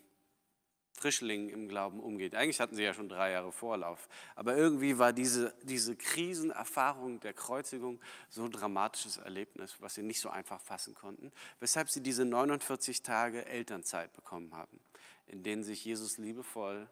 Frischlingen 0.96 1.50
im 1.50 1.68
Glauben 1.68 2.00
umgeht. 2.00 2.34
Eigentlich 2.34 2.60
hatten 2.60 2.74
sie 2.74 2.82
ja 2.82 2.94
schon 2.94 3.08
drei 3.08 3.32
Jahre 3.32 3.52
Vorlauf, 3.52 4.08
aber 4.34 4.56
irgendwie 4.56 4.98
war 4.98 5.12
diese, 5.12 5.54
diese 5.62 5.94
Krisenerfahrung 5.94 7.20
der 7.20 7.34
Kreuzigung 7.34 8.00
so 8.30 8.44
ein 8.44 8.50
dramatisches 8.50 9.18
Erlebnis, 9.18 9.76
was 9.80 9.94
sie 9.94 10.02
nicht 10.02 10.20
so 10.20 10.30
einfach 10.30 10.60
fassen 10.60 10.94
konnten, 10.94 11.32
weshalb 11.60 11.90
sie 11.90 12.02
diese 12.02 12.24
49 12.24 13.02
Tage 13.02 13.44
Elternzeit 13.44 14.12
bekommen 14.14 14.54
haben, 14.54 14.80
in 15.26 15.42
denen 15.42 15.64
sich 15.64 15.84
Jesus 15.84 16.16
liebevoll, 16.16 16.88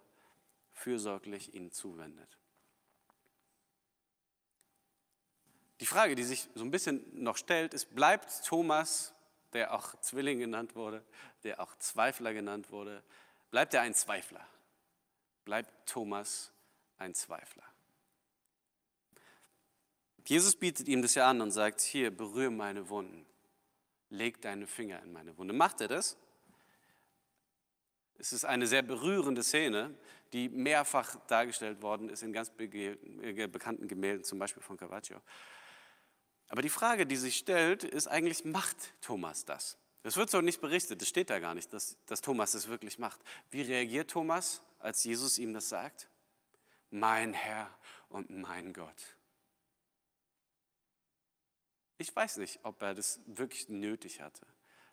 fürsorglich 0.74 1.54
ihnen 1.54 1.70
zuwendet. 1.70 2.38
Die 5.80 5.86
Frage, 5.86 6.14
die 6.14 6.22
sich 6.22 6.48
so 6.54 6.64
ein 6.64 6.70
bisschen 6.70 7.04
noch 7.22 7.36
stellt, 7.36 7.74
ist, 7.74 7.94
bleibt 7.94 8.44
Thomas, 8.44 9.12
der 9.52 9.74
auch 9.74 9.98
Zwilling 10.00 10.38
genannt 10.38 10.76
wurde, 10.76 11.04
der 11.42 11.60
auch 11.60 11.76
Zweifler 11.78 12.32
genannt 12.32 12.70
wurde, 12.70 13.02
bleibt 13.50 13.74
er 13.74 13.82
ein 13.82 13.94
Zweifler? 13.94 14.46
Bleibt 15.44 15.88
Thomas 15.88 16.52
ein 16.98 17.14
Zweifler? 17.14 17.64
Jesus 20.26 20.56
bietet 20.56 20.88
ihm 20.88 21.02
das 21.02 21.14
ja 21.14 21.28
an 21.28 21.40
und 21.40 21.50
sagt, 21.50 21.82
hier, 21.82 22.10
berühre 22.10 22.50
meine 22.50 22.88
Wunden, 22.88 23.26
leg 24.08 24.40
deine 24.40 24.66
Finger 24.66 25.02
in 25.02 25.12
meine 25.12 25.36
Wunde. 25.36 25.52
Macht 25.52 25.80
er 25.82 25.88
das? 25.88 26.16
Es 28.16 28.32
ist 28.32 28.44
eine 28.44 28.66
sehr 28.66 28.82
berührende 28.82 29.42
Szene, 29.42 29.94
die 30.32 30.48
mehrfach 30.48 31.16
dargestellt 31.26 31.82
worden 31.82 32.08
ist 32.08 32.22
in 32.22 32.32
ganz 32.32 32.50
bekannten 32.50 33.86
Gemälden, 33.86 34.24
zum 34.24 34.38
Beispiel 34.38 34.62
von 34.62 34.76
Caravaggio. 34.76 35.20
Aber 36.48 36.62
die 36.62 36.68
Frage, 36.68 37.06
die 37.06 37.16
sich 37.16 37.36
stellt, 37.36 37.84
ist 37.84 38.06
eigentlich, 38.06 38.44
macht 38.44 38.76
Thomas 39.00 39.44
das? 39.44 39.78
Es 40.02 40.16
wird 40.16 40.30
so 40.30 40.42
nicht 40.42 40.60
berichtet, 40.60 41.00
es 41.00 41.08
steht 41.08 41.30
da 41.30 41.38
gar 41.38 41.54
nicht, 41.54 41.72
dass, 41.72 41.96
dass 42.06 42.20
Thomas 42.20 42.52
es 42.52 42.68
wirklich 42.68 42.98
macht. 42.98 43.20
Wie 43.50 43.62
reagiert 43.62 44.10
Thomas, 44.10 44.60
als 44.78 45.02
Jesus 45.04 45.38
ihm 45.38 45.54
das 45.54 45.70
sagt? 45.70 46.08
Mein 46.90 47.32
Herr 47.32 47.74
und 48.10 48.28
mein 48.28 48.74
Gott. 48.74 49.16
Ich 51.96 52.14
weiß 52.14 52.36
nicht, 52.36 52.60
ob 52.64 52.82
er 52.82 52.94
das 52.94 53.20
wirklich 53.26 53.68
nötig 53.68 54.20
hatte, 54.20 54.46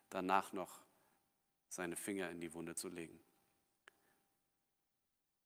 danach 0.10 0.54
noch 0.54 0.80
seine 1.68 1.96
Finger 1.96 2.30
in 2.30 2.40
die 2.40 2.54
Wunde 2.54 2.76
zu 2.76 2.88
legen. 2.88 3.20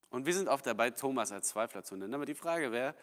Und 0.09 0.25
wir 0.25 0.33
sind 0.33 0.47
oft 0.47 0.65
dabei, 0.65 0.91
Thomas 0.91 1.31
als 1.31 1.49
Zweifler 1.49 1.83
zu 1.83 1.95
nennen. 1.95 2.13
Aber 2.13 2.25
die 2.25 2.35
Frage 2.35 2.71
wäre, 2.71 2.95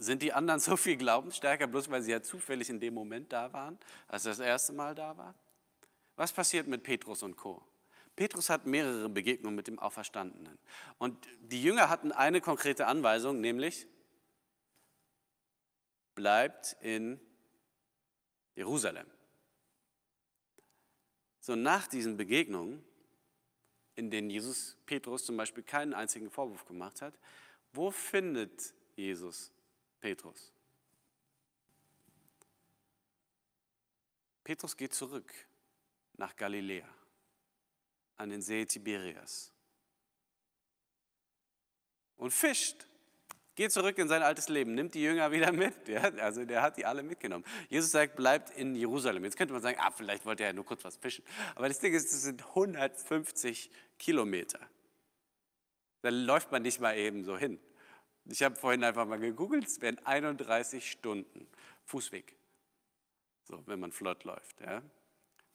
sind 0.00 0.22
die 0.22 0.32
anderen 0.32 0.60
so 0.68 0.76
viel 0.76 0.96
glaubensstärker, 0.96 1.66
bloß 1.66 1.90
weil 1.90 2.02
sie 2.02 2.10
ja 2.10 2.22
zufällig 2.22 2.68
in 2.68 2.80
dem 2.80 2.94
Moment 2.94 3.32
da 3.32 3.52
waren, 3.52 3.78
als 4.08 4.24
er 4.24 4.32
das 4.32 4.40
erste 4.40 4.72
Mal 4.72 4.94
da 4.94 5.16
war? 5.16 5.34
Was 6.16 6.32
passiert 6.32 6.66
mit 6.66 6.82
Petrus 6.82 7.22
und 7.22 7.36
Co.? 7.36 7.62
Petrus 8.16 8.50
hat 8.50 8.66
mehrere 8.66 9.08
Begegnungen 9.08 9.56
mit 9.56 9.68
dem 9.68 9.78
Auferstandenen. 9.78 10.58
Und 10.98 11.16
die 11.40 11.62
Jünger 11.62 11.88
hatten 11.88 12.12
eine 12.12 12.40
konkrete 12.40 12.86
Anweisung, 12.86 13.40
nämlich 13.40 13.86
bleibt 16.14 16.76
in 16.80 17.18
Jerusalem. 18.54 19.06
So 21.38 21.56
nach 21.56 21.86
diesen 21.86 22.18
Begegnungen, 22.18 22.84
in 23.94 24.10
denen 24.10 24.28
Jesus 24.28 24.76
Petrus 24.84 25.24
zum 25.24 25.36
Beispiel 25.36 25.62
keinen 25.62 25.94
einzigen 25.94 26.30
Vorwurf 26.30 26.66
gemacht 26.66 27.00
hat, 27.00 27.18
wo 27.72 27.90
findet 27.90 28.74
Jesus 28.96 29.52
Petrus. 30.00 30.52
Petrus 34.42 34.76
geht 34.76 34.94
zurück 34.94 35.32
nach 36.14 36.34
Galiläa, 36.34 36.88
an 38.16 38.30
den 38.30 38.42
See 38.42 38.64
Tiberias 38.64 39.52
und 42.16 42.30
fischt. 42.30 42.86
Geht 43.56 43.72
zurück 43.72 43.98
in 43.98 44.08
sein 44.08 44.22
altes 44.22 44.48
Leben, 44.48 44.74
nimmt 44.74 44.94
die 44.94 45.02
Jünger 45.02 45.32
wieder 45.32 45.52
mit. 45.52 45.74
Ja, 45.88 46.02
also 46.02 46.44
der 46.44 46.62
hat 46.62 46.76
die 46.76 46.86
alle 46.86 47.02
mitgenommen. 47.02 47.44
Jesus 47.68 47.90
sagt, 47.90 48.16
bleibt 48.16 48.50
in 48.50 48.74
Jerusalem. 48.74 49.24
Jetzt 49.24 49.36
könnte 49.36 49.52
man 49.52 49.62
sagen, 49.62 49.76
ah, 49.80 49.90
vielleicht 49.90 50.24
wollte 50.24 50.44
er 50.44 50.50
ja 50.50 50.52
nur 50.52 50.64
kurz 50.64 50.84
was 50.84 50.96
fischen. 50.96 51.24
Aber 51.54 51.68
das 51.68 51.78
Ding 51.80 51.92
ist, 51.92 52.12
das 52.12 52.22
sind 52.22 52.42
150 52.46 53.70
Kilometer. 53.98 54.60
Da 56.02 56.08
läuft 56.10 56.52
man 56.52 56.62
nicht 56.62 56.80
mal 56.80 56.96
eben 56.96 57.24
so 57.24 57.36
hin. 57.36 57.58
Ich 58.30 58.42
habe 58.44 58.54
vorhin 58.54 58.84
einfach 58.84 59.06
mal 59.06 59.18
gegoogelt, 59.18 59.66
es 59.66 59.80
wären 59.80 59.98
31 60.06 60.88
Stunden 60.88 61.48
Fußweg, 61.84 62.36
so, 63.42 63.60
wenn 63.66 63.80
man 63.80 63.90
flott 63.90 64.22
läuft. 64.22 64.60
Ja. 64.60 64.82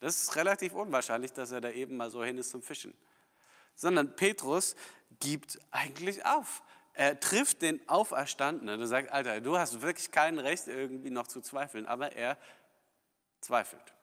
Das 0.00 0.22
ist 0.22 0.36
relativ 0.36 0.74
unwahrscheinlich, 0.74 1.32
dass 1.32 1.52
er 1.52 1.62
da 1.62 1.70
eben 1.70 1.96
mal 1.96 2.10
so 2.10 2.22
hin 2.22 2.36
ist 2.36 2.50
zum 2.50 2.62
Fischen. 2.62 2.92
Sondern 3.74 4.14
Petrus 4.14 4.76
gibt 5.20 5.58
eigentlich 5.70 6.26
auf. 6.26 6.62
Er 6.92 7.18
trifft 7.18 7.62
den 7.62 7.86
Auferstandenen 7.88 8.80
und 8.80 8.86
sagt, 8.86 9.10
Alter, 9.10 9.40
du 9.40 9.58
hast 9.58 9.80
wirklich 9.80 10.10
kein 10.10 10.38
Recht, 10.38 10.66
irgendwie 10.66 11.10
noch 11.10 11.26
zu 11.26 11.40
zweifeln, 11.40 11.86
aber 11.86 12.12
er 12.12 12.38
zweifelt. 13.40 13.94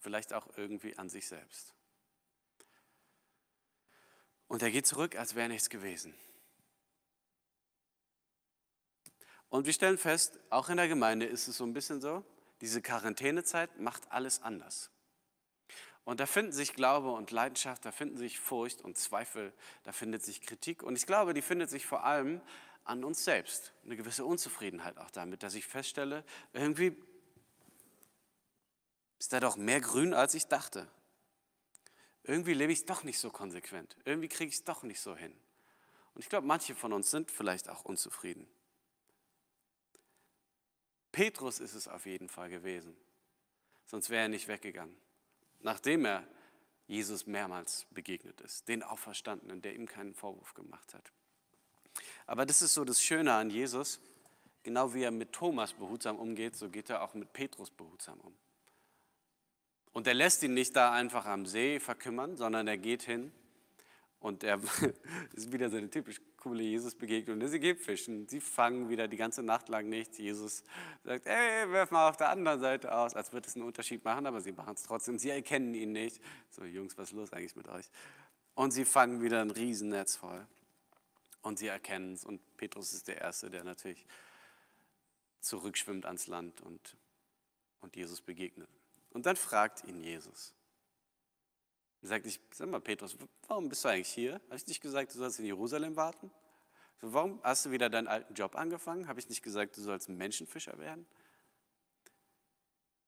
Vielleicht 0.00 0.34
auch 0.34 0.46
irgendwie 0.56 0.96
an 0.98 1.08
sich 1.08 1.26
selbst. 1.26 1.74
Und 4.48 4.62
er 4.62 4.70
geht 4.70 4.86
zurück, 4.86 5.16
als 5.16 5.34
wäre 5.34 5.48
nichts 5.48 5.70
gewesen. 5.70 6.14
Und 9.52 9.66
wir 9.66 9.74
stellen 9.74 9.98
fest, 9.98 10.40
auch 10.48 10.70
in 10.70 10.78
der 10.78 10.88
Gemeinde 10.88 11.26
ist 11.26 11.46
es 11.46 11.58
so 11.58 11.64
ein 11.64 11.74
bisschen 11.74 12.00
so, 12.00 12.24
diese 12.62 12.80
Quarantänezeit 12.80 13.78
macht 13.78 14.10
alles 14.10 14.40
anders. 14.40 14.90
Und 16.04 16.20
da 16.20 16.26
finden 16.26 16.52
sich 16.52 16.72
Glaube 16.72 17.10
und 17.10 17.30
Leidenschaft, 17.32 17.84
da 17.84 17.92
finden 17.92 18.16
sich 18.16 18.40
Furcht 18.40 18.80
und 18.80 18.96
Zweifel, 18.96 19.52
da 19.82 19.92
findet 19.92 20.24
sich 20.24 20.40
Kritik. 20.40 20.82
Und 20.82 20.96
ich 20.96 21.04
glaube, 21.04 21.34
die 21.34 21.42
findet 21.42 21.68
sich 21.68 21.84
vor 21.84 22.02
allem 22.02 22.40
an 22.84 23.04
uns 23.04 23.24
selbst. 23.24 23.74
Eine 23.84 23.98
gewisse 23.98 24.24
Unzufriedenheit 24.24 24.96
auch 24.96 25.10
damit, 25.10 25.42
dass 25.42 25.54
ich 25.54 25.66
feststelle, 25.66 26.24
irgendwie 26.54 26.96
ist 29.18 29.34
da 29.34 29.40
doch 29.40 29.58
mehr 29.58 29.82
grün, 29.82 30.14
als 30.14 30.32
ich 30.32 30.46
dachte. 30.46 30.88
Irgendwie 32.22 32.54
lebe 32.54 32.72
ich 32.72 32.78
es 32.78 32.84
doch 32.86 33.02
nicht 33.02 33.18
so 33.18 33.28
konsequent. 33.28 33.98
Irgendwie 34.06 34.28
kriege 34.28 34.48
ich 34.48 34.56
es 34.56 34.64
doch 34.64 34.82
nicht 34.82 35.02
so 35.02 35.14
hin. 35.14 35.36
Und 36.14 36.22
ich 36.22 36.30
glaube, 36.30 36.46
manche 36.46 36.74
von 36.74 36.94
uns 36.94 37.10
sind 37.10 37.30
vielleicht 37.30 37.68
auch 37.68 37.84
unzufrieden. 37.84 38.48
Petrus 41.12 41.60
ist 41.60 41.74
es 41.74 41.88
auf 41.88 42.06
jeden 42.06 42.28
Fall 42.28 42.48
gewesen. 42.48 42.96
Sonst 43.86 44.10
wäre 44.10 44.22
er 44.22 44.28
nicht 44.28 44.48
weggegangen. 44.48 44.96
Nachdem 45.60 46.06
er 46.06 46.26
Jesus 46.86 47.26
mehrmals 47.26 47.86
begegnet 47.90 48.40
ist, 48.40 48.68
den 48.68 48.82
Auferstandenen, 48.82 49.62
der 49.62 49.74
ihm 49.74 49.86
keinen 49.86 50.14
Vorwurf 50.14 50.54
gemacht 50.54 50.94
hat. 50.94 51.12
Aber 52.26 52.46
das 52.46 52.62
ist 52.62 52.74
so 52.74 52.84
das 52.84 53.02
Schöne 53.02 53.34
an 53.34 53.50
Jesus. 53.50 54.00
Genau 54.62 54.94
wie 54.94 55.02
er 55.02 55.10
mit 55.10 55.32
Thomas 55.32 55.72
behutsam 55.72 56.18
umgeht, 56.18 56.56
so 56.56 56.68
geht 56.68 56.88
er 56.88 57.02
auch 57.02 57.14
mit 57.14 57.32
Petrus 57.32 57.70
behutsam 57.70 58.20
um. 58.20 58.34
Und 59.92 60.06
er 60.06 60.14
lässt 60.14 60.42
ihn 60.42 60.54
nicht 60.54 60.74
da 60.74 60.92
einfach 60.92 61.26
am 61.26 61.44
See 61.44 61.78
verkümmern, 61.78 62.36
sondern 62.36 62.66
er 62.66 62.78
geht 62.78 63.02
hin 63.02 63.32
und 64.22 64.44
er 64.44 64.60
ist 65.34 65.52
wieder 65.52 65.68
so 65.68 65.76
eine 65.76 65.90
typisch 65.90 66.20
coole 66.36 66.62
Jesus-Begegnung. 66.62 67.46
Sie 67.48 67.58
gehen 67.58 67.76
fischen, 67.76 68.28
sie 68.28 68.40
fangen 68.40 68.88
wieder 68.88 69.08
die 69.08 69.16
ganze 69.16 69.42
Nacht 69.42 69.68
lang 69.68 69.88
nichts. 69.88 70.18
Jesus 70.18 70.62
sagt, 71.04 71.26
ey, 71.26 71.70
werf 71.70 71.90
mal 71.90 72.08
auf 72.08 72.16
der 72.16 72.30
anderen 72.30 72.60
Seite 72.60 72.94
aus, 72.94 73.14
als 73.14 73.32
würde 73.32 73.48
es 73.48 73.56
einen 73.56 73.64
Unterschied 73.64 74.04
machen, 74.04 74.26
aber 74.26 74.40
sie 74.40 74.52
machen 74.52 74.74
es 74.74 74.84
trotzdem. 74.84 75.18
Sie 75.18 75.30
erkennen 75.30 75.74
ihn 75.74 75.92
nicht. 75.92 76.22
So, 76.50 76.64
Jungs, 76.64 76.96
was 76.96 77.10
ist 77.10 77.16
los 77.16 77.32
eigentlich 77.32 77.56
mit 77.56 77.68
euch? 77.68 77.90
Und 78.54 78.70
sie 78.70 78.84
fangen 78.84 79.22
wieder 79.22 79.40
ein 79.40 79.50
Riesennetz 79.50 80.16
voll. 80.16 80.46
Und 81.42 81.58
sie 81.58 81.66
erkennen 81.66 82.14
es. 82.14 82.24
Und 82.24 82.40
Petrus 82.56 82.92
ist 82.92 83.08
der 83.08 83.20
Erste, 83.20 83.50
der 83.50 83.64
natürlich 83.64 84.06
zurückschwimmt 85.40 86.06
ans 86.06 86.28
Land 86.28 86.60
und, 86.60 86.96
und 87.80 87.96
Jesus 87.96 88.20
begegnet. 88.20 88.68
Und 89.10 89.26
dann 89.26 89.36
fragt 89.36 89.84
ihn 89.84 90.00
Jesus. 90.00 90.54
Er 92.02 92.08
sagt, 92.08 92.26
ich, 92.26 92.40
sag 92.52 92.68
mal, 92.68 92.80
Petrus, 92.80 93.16
warum 93.46 93.68
bist 93.68 93.84
du 93.84 93.88
eigentlich 93.88 94.08
hier? 94.08 94.34
Habe 94.46 94.56
ich 94.56 94.66
nicht 94.66 94.80
gesagt, 94.80 95.14
du 95.14 95.18
sollst 95.18 95.38
in 95.38 95.46
Jerusalem 95.46 95.94
warten? 95.96 96.30
Warum 97.00 97.40
hast 97.42 97.66
du 97.66 97.70
wieder 97.70 97.90
deinen 97.90 98.08
alten 98.08 98.34
Job 98.34 98.56
angefangen? 98.56 99.08
Habe 99.08 99.20
ich 99.20 99.28
nicht 99.28 99.42
gesagt, 99.42 99.76
du 99.76 99.80
sollst 99.80 100.08
Menschenfischer 100.08 100.78
werden? 100.78 101.06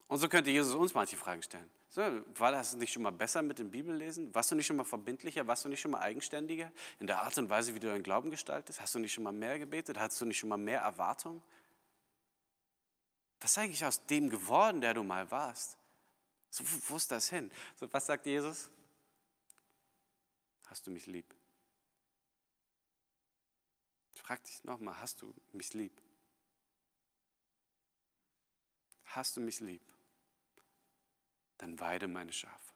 Und 0.07 0.19
so 0.19 0.29
könnte 0.29 0.51
Jesus 0.51 0.75
uns 0.75 0.95
manche 0.95 1.17
Fragen 1.17 1.43
stellen. 1.43 1.69
So, 1.89 2.03
war 2.37 2.53
das 2.53 2.75
nicht 2.75 2.93
schon 2.93 3.03
mal 3.03 3.13
besser 3.13 3.41
mit 3.43 3.59
dem 3.59 3.71
Bibellesen? 3.71 4.35
Warst 4.35 4.51
du 4.51 4.57
nicht 4.57 4.67
schon 4.67 4.77
mal 4.77 4.85
verbindlicher? 4.85 5.47
Warst 5.47 5.65
du 5.65 5.69
nicht 5.69 5.81
schon 5.81 5.93
mal 5.93 6.01
eigenständiger 6.01 6.73
in 6.99 7.07
der 7.07 7.23
Art 7.23 7.39
und 7.39 7.49
Weise, 7.49 7.75
wie 7.75 7.81
du 7.81 7.87
deinen 7.87 8.03
Glauben 8.03 8.31
gestaltest? 8.31 8.81
Hast 8.81 8.95
du 8.95 8.99
nicht 8.99 9.13
schon 9.13 9.25
mal 9.25 9.33
mehr 9.33 9.59
gebetet? 9.59 9.99
Hast 9.99 10.21
du 10.21 10.25
nicht 10.25 10.39
schon 10.39 10.49
mal 10.49 10.57
mehr 10.57 10.81
Erwartung? 10.81 11.41
Was 13.41 13.53
ist 13.53 13.59
eigentlich 13.59 13.85
aus 13.85 14.05
dem 14.07 14.29
geworden, 14.29 14.81
der 14.81 14.95
du 14.95 15.03
mal 15.03 15.31
warst? 15.31 15.79
So, 16.51 16.65
wo 16.89 16.97
ist 16.97 17.11
das 17.11 17.29
hin? 17.29 17.51
So, 17.77 17.93
was 17.93 18.07
sagt 18.07 18.27
Jesus? 18.27 18.71
Hast 20.75 20.89
du 20.89 20.91
mich 20.91 21.07
lieb? 21.07 21.33
Ich 24.13 24.21
frage 24.21 24.43
dich 24.43 24.65
nochmal, 24.65 24.99
hast 24.99 25.23
du 25.23 25.33
mich 25.53 25.73
lieb? 25.73 25.93
Hast 29.05 29.37
du 29.37 29.41
mich 29.41 29.61
lieb? 29.61 29.83
Dann 31.59 31.79
weide 31.79 32.09
meine 32.09 32.33
Schafe. 32.33 32.73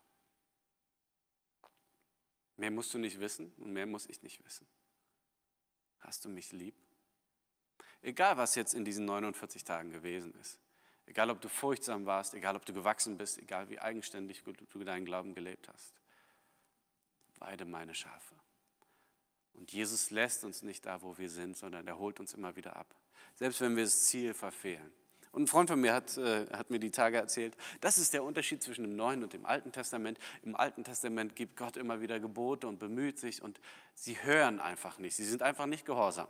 Mehr 2.56 2.70
musst 2.70 2.94
du 2.94 2.98
nicht 2.98 3.18
wissen 3.18 3.52
und 3.56 3.72
mehr 3.72 3.86
muss 3.86 4.06
ich 4.06 4.22
nicht 4.22 4.44
wissen. 4.44 4.68
Hast 5.98 6.24
du 6.24 6.28
mich 6.28 6.52
lieb? 6.52 6.76
Egal, 8.00 8.36
was 8.36 8.54
jetzt 8.54 8.74
in 8.74 8.84
diesen 8.84 9.06
49 9.06 9.64
Tagen 9.64 9.90
gewesen 9.90 10.32
ist. 10.34 10.60
Egal, 11.06 11.30
ob 11.30 11.40
du 11.40 11.48
furchtsam 11.48 12.06
warst, 12.06 12.34
egal, 12.34 12.54
ob 12.54 12.64
du 12.64 12.72
gewachsen 12.72 13.18
bist, 13.18 13.38
egal, 13.38 13.68
wie 13.70 13.80
eigenständig 13.80 14.44
du 14.44 14.84
deinen 14.84 15.04
Glauben 15.04 15.34
gelebt 15.34 15.66
hast 15.66 15.97
weide 17.40 17.64
meine 17.64 17.94
Schafe. 17.94 18.34
Und 19.54 19.72
Jesus 19.72 20.10
lässt 20.10 20.44
uns 20.44 20.62
nicht 20.62 20.86
da, 20.86 21.02
wo 21.02 21.18
wir 21.18 21.28
sind, 21.28 21.56
sondern 21.56 21.86
er 21.86 21.98
holt 21.98 22.20
uns 22.20 22.34
immer 22.34 22.54
wieder 22.56 22.76
ab. 22.76 22.94
Selbst 23.34 23.60
wenn 23.60 23.76
wir 23.76 23.84
das 23.84 24.04
Ziel 24.04 24.34
verfehlen. 24.34 24.92
Und 25.32 25.42
ein 25.42 25.46
Freund 25.46 25.68
von 25.68 25.80
mir 25.80 25.92
hat, 25.92 26.16
äh, 26.16 26.46
hat 26.52 26.70
mir 26.70 26.78
die 26.78 26.90
Tage 26.90 27.18
erzählt, 27.18 27.56
das 27.80 27.98
ist 27.98 28.14
der 28.14 28.24
Unterschied 28.24 28.62
zwischen 28.62 28.82
dem 28.82 28.96
Neuen 28.96 29.22
und 29.22 29.32
dem 29.32 29.44
Alten 29.44 29.72
Testament. 29.72 30.18
Im 30.42 30.56
Alten 30.56 30.84
Testament 30.84 31.36
gibt 31.36 31.56
Gott 31.56 31.76
immer 31.76 32.00
wieder 32.00 32.18
Gebote 32.18 32.66
und 32.66 32.78
bemüht 32.78 33.18
sich 33.18 33.42
und 33.42 33.60
sie 33.94 34.22
hören 34.22 34.58
einfach 34.58 34.98
nicht. 34.98 35.16
Sie 35.16 35.24
sind 35.24 35.42
einfach 35.42 35.66
nicht 35.66 35.84
gehorsam. 35.84 36.28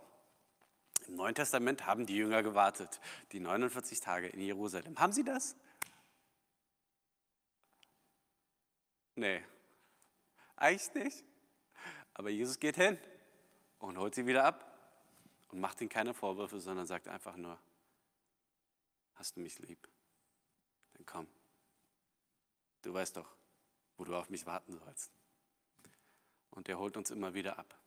Im 1.06 1.14
Neuen 1.14 1.34
Testament 1.34 1.86
haben 1.86 2.06
die 2.06 2.16
Jünger 2.16 2.42
gewartet, 2.42 3.00
die 3.32 3.40
49 3.40 4.00
Tage 4.00 4.28
in 4.28 4.40
Jerusalem. 4.40 4.98
Haben 4.98 5.12
sie 5.12 5.24
das? 5.24 5.56
Nee, 9.14 9.42
eigentlich 10.60 10.94
nicht. 10.94 11.24
Aber 12.14 12.30
Jesus 12.30 12.58
geht 12.58 12.76
hin 12.76 12.98
und 13.78 13.96
holt 13.98 14.14
sie 14.14 14.26
wieder 14.26 14.44
ab 14.44 14.64
und 15.48 15.60
macht 15.60 15.80
ihnen 15.80 15.88
keine 15.88 16.14
Vorwürfe, 16.14 16.60
sondern 16.60 16.86
sagt 16.86 17.08
einfach 17.08 17.36
nur, 17.36 17.58
hast 19.14 19.36
du 19.36 19.40
mich 19.40 19.58
lieb? 19.60 19.88
Dann 20.94 21.06
komm. 21.06 21.26
Du 22.82 22.92
weißt 22.92 23.16
doch, 23.16 23.34
wo 23.96 24.04
du 24.04 24.16
auf 24.16 24.30
mich 24.30 24.46
warten 24.46 24.72
sollst. 24.72 25.10
Und 26.50 26.68
er 26.68 26.78
holt 26.78 26.96
uns 26.96 27.10
immer 27.10 27.34
wieder 27.34 27.58
ab. 27.58 27.78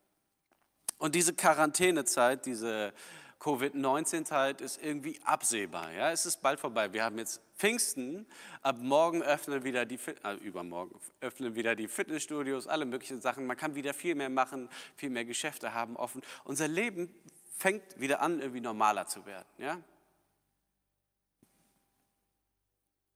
Und 0.98 1.16
diese 1.16 1.34
Quarantänezeit, 1.34 2.46
diese 2.46 2.94
Covid-19-Zeit 3.42 4.62
ist 4.62 4.82
irgendwie 4.84 5.20
absehbar. 5.24 5.92
Ja? 5.92 6.12
Es 6.12 6.28
ist 6.28 6.42
bald 6.42 6.60
vorbei. 6.60 6.94
Wir 6.94 7.04
haben 7.04 7.18
jetzt 7.18 7.42
Pfingsten. 7.56 8.28
Ab 8.62 8.78
morgen 8.80 9.24
öffnen 9.24 9.64
wieder 9.64 9.86
die, 9.86 10.00
äh, 10.24 10.36
übermorgen 10.36 11.00
öffnen 11.22 11.56
wieder 11.56 11.76
die 11.76 11.88
Fitnessstudios, 11.88 12.68
alle 12.68 12.86
möglichen 12.86 13.20
Sachen. 13.20 13.48
Man 13.48 13.58
kann 13.58 13.74
wieder 13.74 13.96
viel 13.96 14.14
mehr 14.14 14.30
machen, 14.30 14.70
viel 14.96 15.10
mehr 15.10 15.26
Geschäfte 15.26 15.74
haben 15.74 15.98
offen. 15.98 16.22
Unser 16.44 16.68
Leben 16.68 17.14
fängt 17.58 18.00
wieder 18.00 18.22
an, 18.22 18.40
irgendwie 18.40 18.62
normaler 18.62 19.08
zu 19.08 19.26
werden. 19.26 19.48
Ja? 19.58 19.80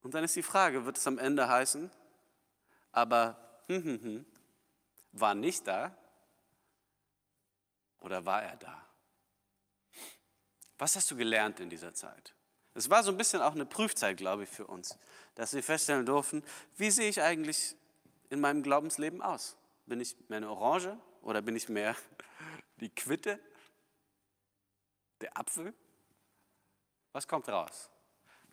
Und 0.02 0.16
dann 0.16 0.24
ist 0.24 0.36
die 0.36 0.44
Frage, 0.44 0.86
wird 0.86 0.98
es 0.98 1.06
am 1.06 1.20
Ende 1.20 1.48
heißen, 1.48 1.92
aber 2.92 3.38
hm, 3.68 3.84
hm, 3.84 4.02
hm, 4.02 4.26
war 5.12 5.36
nicht 5.36 5.68
da 5.68 5.96
oder 8.00 8.26
war 8.26 8.42
er 8.42 8.56
da? 8.58 8.85
Was 10.86 10.96
hast 10.96 11.10
du 11.10 11.16
gelernt 11.16 11.60
in 11.60 11.72
dieser 11.72 11.96
Zeit? 11.96 12.36
Es 12.76 12.92
war 12.92 13.04
so 13.04 13.10
ein 13.10 13.18
bisschen 13.18 13.42
auch 13.42 13.54
eine 13.54 13.66
Prüfzeit, 13.66 14.18
glaube 14.18 14.44
ich, 14.44 14.50
für 14.50 14.68
uns, 14.68 14.96
dass 15.34 15.52
wir 15.56 15.64
feststellen 15.64 16.06
durften, 16.06 16.44
wie 16.78 16.92
sehe 16.92 17.10
ich 17.10 17.24
eigentlich 17.24 17.76
in 18.30 18.40
meinem 18.40 18.62
Glaubensleben 18.62 19.24
aus? 19.24 19.58
Bin 19.88 20.00
ich 20.00 20.16
mehr 20.30 20.38
eine 20.38 20.52
Orange 20.52 20.96
oder 21.24 21.42
bin 21.42 21.56
ich 21.56 21.70
mehr 21.70 21.96
die 22.82 22.90
Quitte, 22.90 23.40
der 25.22 25.36
Apfel? 25.36 25.74
Was 27.14 27.28
kommt 27.28 27.50
raus? 27.50 27.90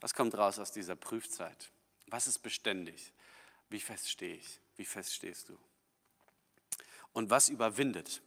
Was 0.01 0.15
kommt 0.15 0.35
raus 0.35 0.59
aus 0.59 0.73
dieser 0.73 0.97
Prüfzeit? 0.97 1.71
Was 2.07 2.27
ist 2.27 2.39
beständig? 2.39 3.13
Wie 3.69 3.79
fest 3.79 4.09
stehe 4.09 4.37
ich? 4.37 4.59
Wie 4.77 4.87
fest 4.87 5.13
stehst 5.13 5.51
du? 5.51 5.59
Und 7.13 7.29
was 7.29 7.51
überwindet? 7.51 8.23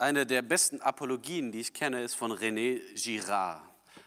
Eine 0.00 0.24
der 0.24 0.40
besten 0.40 0.80
Apologien, 0.80 1.52
die 1.52 1.60
ich 1.60 1.74
kenne, 1.74 2.02
ist 2.02 2.14
von 2.14 2.32
René 2.32 2.80
Girard. 2.94 3.60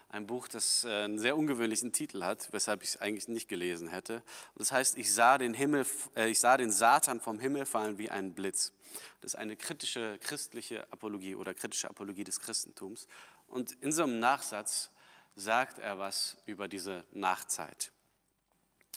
Ein 0.09 0.25
Buch, 0.25 0.47
das 0.47 0.85
äh, 0.85 1.03
einen 1.03 1.19
sehr 1.19 1.37
ungewöhnlichen 1.37 1.91
Titel 1.91 2.23
hat, 2.23 2.51
weshalb 2.51 2.81
ich 2.81 2.89
es 2.89 2.97
eigentlich 2.97 3.27
nicht 3.27 3.47
gelesen 3.47 3.89
hätte. 3.89 4.23
Das 4.55 4.71
heißt, 4.71 4.97
ich 4.97 5.13
sah, 5.13 5.37
den 5.37 5.53
Himmel, 5.53 5.85
äh, 6.15 6.29
ich 6.29 6.39
sah 6.39 6.57
den 6.57 6.71
Satan 6.71 7.21
vom 7.21 7.37
Himmel 7.37 7.67
fallen 7.67 7.99
wie 7.99 8.09
ein 8.09 8.33
Blitz. 8.33 8.73
Das 9.21 9.35
ist 9.35 9.39
eine 9.39 9.55
kritische 9.55 10.17
christliche 10.17 10.91
Apologie 10.91 11.35
oder 11.35 11.53
kritische 11.53 11.91
Apologie 11.91 12.23
des 12.23 12.39
Christentums. 12.39 13.07
Und 13.45 13.73
in 13.73 13.91
so 13.91 14.01
einem 14.01 14.17
Nachsatz 14.17 14.89
sagt 15.35 15.77
er 15.77 15.99
was 15.99 16.37
über 16.47 16.67
diese 16.67 17.03
Nachzeit. 17.11 17.92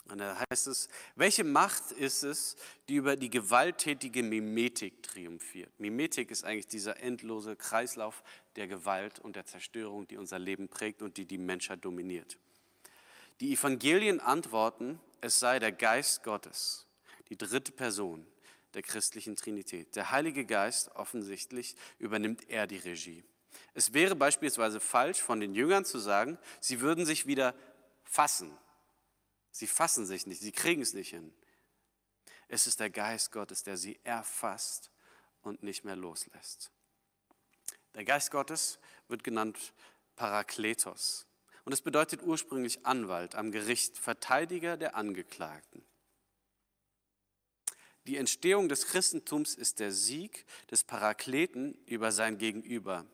Und 0.09 0.19
da 0.19 0.37
heißt 0.49 0.67
es, 0.67 0.87
welche 1.15 1.43
Macht 1.43 1.91
ist 1.91 2.23
es, 2.23 2.55
die 2.87 2.95
über 2.95 3.15
die 3.15 3.29
gewalttätige 3.29 4.23
Mimetik 4.23 5.03
triumphiert? 5.03 5.77
Mimetik 5.79 6.31
ist 6.31 6.43
eigentlich 6.43 6.67
dieser 6.67 7.01
endlose 7.01 7.55
Kreislauf 7.55 8.23
der 8.55 8.67
Gewalt 8.67 9.19
und 9.19 9.35
der 9.35 9.45
Zerstörung, 9.45 10.07
die 10.07 10.17
unser 10.17 10.39
Leben 10.39 10.69
prägt 10.69 11.01
und 11.01 11.17
die 11.17 11.25
die 11.25 11.37
Menschheit 11.37 11.83
dominiert. 11.83 12.37
Die 13.41 13.53
Evangelien 13.53 14.19
antworten, 14.19 14.99
es 15.21 15.39
sei 15.39 15.59
der 15.59 15.71
Geist 15.71 16.23
Gottes, 16.23 16.85
die 17.29 17.37
dritte 17.37 17.71
Person 17.71 18.25
der 18.73 18.81
christlichen 18.81 19.35
Trinität. 19.35 19.95
Der 19.95 20.11
Heilige 20.11 20.45
Geist, 20.45 20.95
offensichtlich, 20.95 21.75
übernimmt 21.99 22.49
er 22.49 22.67
die 22.67 22.77
Regie. 22.77 23.23
Es 23.73 23.93
wäre 23.93 24.15
beispielsweise 24.15 24.79
falsch 24.79 25.21
von 25.21 25.39
den 25.39 25.53
Jüngern 25.53 25.85
zu 25.85 25.99
sagen, 25.99 26.37
sie 26.59 26.81
würden 26.81 27.05
sich 27.05 27.27
wieder 27.27 27.53
fassen. 28.03 28.51
Sie 29.51 29.67
fassen 29.67 30.05
sich 30.05 30.27
nicht, 30.27 30.41
sie 30.41 30.51
kriegen 30.51 30.81
es 30.81 30.93
nicht 30.93 31.09
hin. 31.09 31.33
Es 32.47 32.67
ist 32.67 32.79
der 32.79 32.89
Geist 32.89 33.31
Gottes, 33.31 33.63
der 33.63 33.77
sie 33.77 33.99
erfasst 34.03 34.91
und 35.41 35.63
nicht 35.63 35.83
mehr 35.83 35.95
loslässt. 35.95 36.71
Der 37.95 38.05
Geist 38.05 38.31
Gottes 38.31 38.79
wird 39.07 39.23
genannt 39.23 39.73
Parakletos. 40.15 41.25
Und 41.65 41.73
es 41.73 41.81
bedeutet 41.81 42.21
ursprünglich 42.21 42.85
Anwalt 42.85 43.35
am 43.35 43.51
Gericht, 43.51 43.97
Verteidiger 43.97 44.77
der 44.77 44.95
Angeklagten. 44.95 45.83
Die 48.05 48.15
Entstehung 48.15 48.69
des 48.69 48.85
Christentums 48.85 49.53
ist 49.53 49.79
der 49.79 49.91
Sieg 49.91 50.45
des 50.71 50.85
Parakleten 50.85 51.73
über 51.85 52.13
sein 52.13 52.37
Gegenüber, 52.37 53.05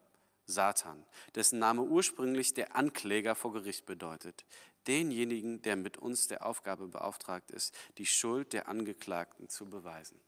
Satan, 0.45 1.03
dessen 1.33 1.57
Name 1.57 1.81
ursprünglich 1.81 2.53
der 2.53 2.75
Ankläger 2.75 3.33
vor 3.33 3.53
Gericht 3.53 3.87
bedeutet. 3.87 4.45
Denjenigen, 4.87 5.61
der 5.61 5.75
mit 5.75 5.97
uns 5.97 6.27
der 6.27 6.45
Aufgabe 6.45 6.87
beauftragt 6.87 7.51
ist, 7.51 7.75
die 7.97 8.05
Schuld 8.05 8.53
der 8.53 8.67
Angeklagten 8.67 9.49
zu 9.49 9.65
beweisen. 9.65 10.19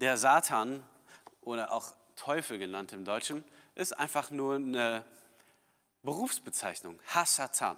Der 0.00 0.16
Satan 0.16 0.84
oder 1.40 1.72
auch 1.72 1.94
Teufel 2.16 2.58
genannt 2.58 2.92
im 2.92 3.04
Deutschen 3.04 3.44
ist 3.74 3.92
einfach 3.92 4.30
nur 4.30 4.56
eine 4.56 5.04
Berufsbezeichnung. 6.02 7.00
Hasatan 7.06 7.76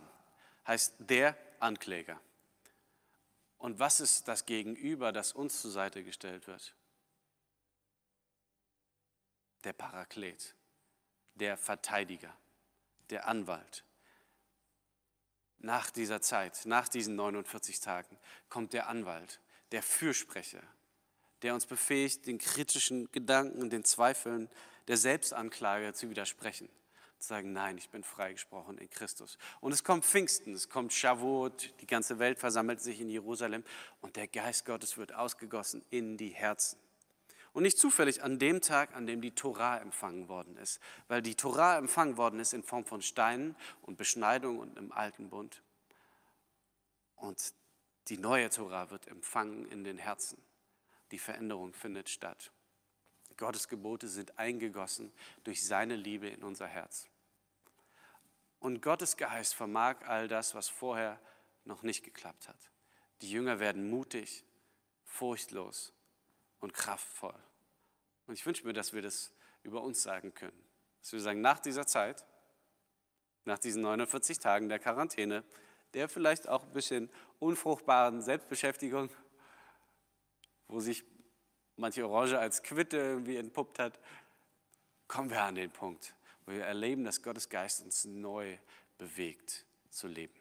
heißt 0.67 0.95
der 0.99 1.37
Ankläger. 1.61 2.21
Und 3.59 3.79
was 3.79 4.01
ist 4.01 4.29
das 4.29 4.47
Gegenüber, 4.47 5.13
das 5.13 5.33
uns 5.33 5.61
zur 5.61 5.71
Seite 5.71 6.05
gestellt 6.05 6.47
wird? 6.47 6.75
Der 9.65 9.73
Paraklet 9.73 10.55
der 11.35 11.57
Verteidiger, 11.57 12.35
der 13.11 13.27
Anwalt. 13.27 13.85
Nach 15.65 15.91
dieser 15.91 16.21
Zeit, 16.21 16.67
nach 16.67 16.89
diesen 16.89 17.17
49 17.17 17.81
Tagen, 17.81 18.19
kommt 18.51 18.75
der 18.75 18.87
Anwalt, 18.87 19.41
der 19.73 19.83
Fürsprecher, 19.83 20.63
der 21.41 21.55
uns 21.55 21.65
befähigt, 21.65 22.27
den 22.27 22.37
kritischen 22.37 23.11
Gedanken 23.13 23.71
den 23.71 23.83
Zweifeln 23.83 24.51
der 24.89 24.99
Selbstanklage 24.99 25.95
zu 25.95 26.11
widersprechen. 26.11 26.69
Zu 27.19 27.29
sagen, 27.29 27.55
nein, 27.55 27.79
ich 27.79 27.89
bin 27.89 28.05
freigesprochen 28.05 28.77
in 28.77 28.91
Christus. 28.91 29.39
Und 29.63 29.73
es 29.73 29.83
kommt 29.83 30.05
Pfingsten, 30.05 30.53
es 30.53 30.69
kommt 30.69 30.93
Shavuot, 30.93 31.73
die 31.81 31.87
ganze 31.87 32.19
Welt 32.19 32.39
versammelt 32.39 32.83
sich 32.83 33.01
in 33.01 33.09
Jerusalem 33.09 33.65
und 34.03 34.17
der 34.17 34.29
Geist 34.29 34.67
Gottes 34.67 34.99
wird 34.99 35.15
ausgegossen 35.15 35.83
in 35.89 36.19
die 36.19 36.35
Herzen. 36.35 36.79
Und 37.55 37.63
nicht 37.63 37.79
zufällig 37.79 38.23
an 38.25 38.41
dem 38.41 38.61
Tag, 38.61 38.97
an 38.97 39.07
dem 39.07 39.21
die 39.23 39.31
Torah 39.31 39.79
empfangen 39.79 40.29
worden 40.29 40.57
ist. 40.57 40.81
Weil 41.07 41.23
die 41.23 41.37
Torah 41.37 41.79
empfangen 41.79 42.17
worden 42.17 42.41
ist 42.41 42.53
in 42.53 42.65
Form 42.65 42.85
von 42.85 43.01
Steinen 43.01 43.55
und 43.83 43.97
Beschneidung 43.97 44.59
und 44.59 44.77
im 44.77 44.91
alten 44.91 45.31
Bund. 45.31 45.63
Und 47.15 47.55
die 48.09 48.19
neue 48.19 48.51
Torah 48.51 48.91
wird 48.91 49.07
empfangen 49.07 49.67
in 49.67 49.85
den 49.85 49.99
Herzen. 49.99 50.43
Die 51.13 51.19
Veränderung 51.19 51.73
findet 51.73 52.09
statt. 52.09 52.51
Gottes 53.37 53.69
Gebote 53.69 54.09
sind 54.09 54.37
eingegossen 54.37 55.13
durch 55.45 55.65
seine 55.65 55.95
Liebe 55.95 56.29
in 56.29 56.43
unser 56.43 56.67
Herz. 56.67 57.09
Und 58.59 58.83
Gottes 58.83 59.17
Geist 59.17 59.55
vermag 59.55 60.05
all 60.07 60.27
das, 60.27 60.57
was 60.57 60.69
vorher 60.69 61.21
noch 61.65 61.85
nicht 61.85 62.03
geklappt 62.03 62.49
hat. 62.49 62.71
Die 63.23 63.31
Jünger 63.31 63.61
werden 63.61 63.89
mutig, 63.89 64.45
furchtlos 65.05 65.94
und 66.65 66.73
kraftvoll. 66.73 67.35
Und 68.27 68.35
ich 68.35 68.45
wünsche 68.45 68.67
mir, 68.67 68.73
dass 68.73 68.93
wir 68.93 69.03
das 69.03 69.33
über 69.63 69.83
uns 69.83 70.03
sagen 70.03 70.35
können. 70.35 70.59
Dass 71.01 71.13
wir 71.13 71.21
sagen, 71.21 71.41
nach 71.41 71.61
dieser 71.61 71.87
Zeit, 71.87 72.25
nach 73.45 73.59
diesen 73.59 73.83
49 73.83 74.39
Tagen 74.39 74.69
der 74.69 74.79
Quarantäne, 74.79 75.45
der 75.93 76.09
vielleicht 76.09 76.49
auch 76.49 76.65
ein 76.65 76.73
bisschen 76.73 77.11
unfruchtbaren 77.39 78.23
Selbstbeschäftigung, 78.23 79.11
wo 80.67 80.81
sich 80.81 81.05
manche 81.77 82.09
Orange 82.09 82.39
als 82.39 82.63
Quitte 82.63 82.97
irgendwie 82.97 83.37
entpuppt 83.37 83.79
hat, 83.79 84.01
kommen 85.07 85.31
wir 85.31 85.43
an 85.43 85.55
den 85.55 85.71
Punkt, 85.71 86.15
wo 86.47 86.53
wir 86.53 86.65
erleben, 86.65 87.05
dass 87.05 87.23
Gottes 87.23 87.51
Geist 87.51 87.83
uns 87.83 88.07
neu 88.07 88.57
bewegt 88.97 89.67
zu 89.91 90.09
leben. 90.09 90.41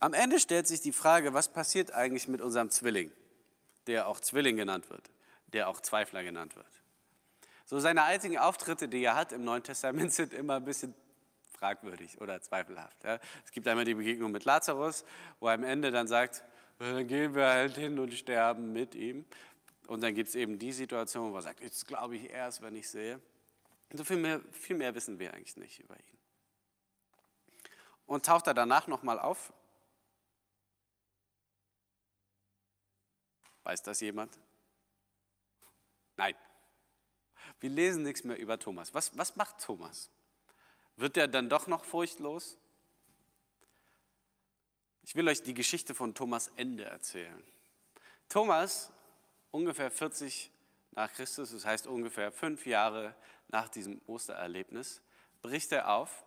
Am 0.00 0.12
Ende 0.12 0.38
stellt 0.38 0.68
sich 0.68 0.82
die 0.82 0.92
Frage, 0.92 1.32
was 1.32 1.52
passiert 1.52 1.92
eigentlich 1.92 2.28
mit 2.28 2.40
unserem 2.40 2.70
Zwilling? 2.70 3.10
Der 3.90 4.06
auch 4.06 4.20
Zwilling 4.20 4.56
genannt 4.56 4.88
wird, 4.88 5.10
der 5.48 5.68
auch 5.68 5.80
Zweifler 5.80 6.22
genannt 6.22 6.54
wird. 6.54 6.82
So 7.64 7.80
seine 7.80 8.04
einzigen 8.04 8.38
Auftritte, 8.38 8.88
die 8.88 9.02
er 9.02 9.16
hat 9.16 9.32
im 9.32 9.42
Neuen 9.42 9.64
Testament, 9.64 10.12
sind 10.14 10.32
immer 10.32 10.56
ein 10.56 10.64
bisschen 10.64 10.94
fragwürdig 11.58 12.20
oder 12.20 12.40
zweifelhaft. 12.40 13.02
Ja. 13.02 13.18
Es 13.44 13.50
gibt 13.50 13.66
einmal 13.66 13.84
die 13.84 13.94
Begegnung 13.94 14.30
mit 14.30 14.44
Lazarus, 14.44 15.04
wo 15.40 15.48
er 15.48 15.54
am 15.54 15.64
Ende 15.64 15.90
dann 15.90 16.06
sagt, 16.06 16.44
dann 16.78 17.06
gehen 17.08 17.34
wir 17.34 17.48
halt 17.48 17.76
hin 17.76 17.98
und 17.98 18.14
sterben 18.14 18.72
mit 18.72 18.94
ihm. 18.94 19.26
Und 19.88 20.02
dann 20.02 20.14
gibt 20.14 20.28
es 20.28 20.36
eben 20.36 20.56
die 20.56 20.72
Situation, 20.72 21.32
wo 21.32 21.36
er 21.36 21.42
sagt, 21.42 21.60
jetzt 21.60 21.88
glaube 21.88 22.14
ich 22.14 22.30
erst, 22.30 22.62
wenn 22.62 22.76
ich 22.76 22.88
sehe. 22.88 23.20
So 23.92 24.04
viel 24.04 24.18
mehr, 24.18 24.40
viel 24.52 24.76
mehr 24.76 24.94
wissen 24.94 25.18
wir 25.18 25.34
eigentlich 25.34 25.56
nicht 25.56 25.80
über 25.80 25.94
ihn. 25.94 26.18
Und 28.06 28.24
taucht 28.24 28.46
er 28.46 28.54
danach 28.54 28.86
nochmal 28.86 29.18
auf 29.18 29.52
Weiß 33.70 33.84
das 33.84 34.00
jemand? 34.00 34.36
Nein. 36.16 36.34
Wir 37.60 37.70
lesen 37.70 38.02
nichts 38.02 38.24
mehr 38.24 38.36
über 38.36 38.58
Thomas. 38.58 38.94
Was, 38.94 39.16
was 39.16 39.36
macht 39.36 39.60
Thomas? 39.60 40.10
Wird 40.96 41.16
er 41.16 41.28
dann 41.28 41.48
doch 41.48 41.68
noch 41.68 41.84
furchtlos? 41.84 42.58
Ich 45.04 45.14
will 45.14 45.28
euch 45.28 45.44
die 45.44 45.54
Geschichte 45.54 45.94
von 45.94 46.16
Thomas 46.16 46.50
Ende 46.56 46.82
erzählen. 46.82 47.44
Thomas, 48.28 48.92
ungefähr 49.52 49.92
40 49.92 50.50
nach 50.90 51.12
Christus, 51.12 51.52
das 51.52 51.64
heißt 51.64 51.86
ungefähr 51.86 52.32
fünf 52.32 52.66
Jahre 52.66 53.14
nach 53.46 53.68
diesem 53.68 54.02
Ostererlebnis, 54.08 55.00
bricht 55.42 55.70
er 55.70 55.94
auf 55.94 56.24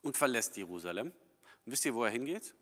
und 0.00 0.16
verlässt 0.16 0.56
Jerusalem. 0.56 1.08
Und 1.66 1.72
wisst 1.72 1.84
ihr, 1.84 1.94
wo 1.94 2.02
er 2.02 2.10
hingeht? 2.10 2.54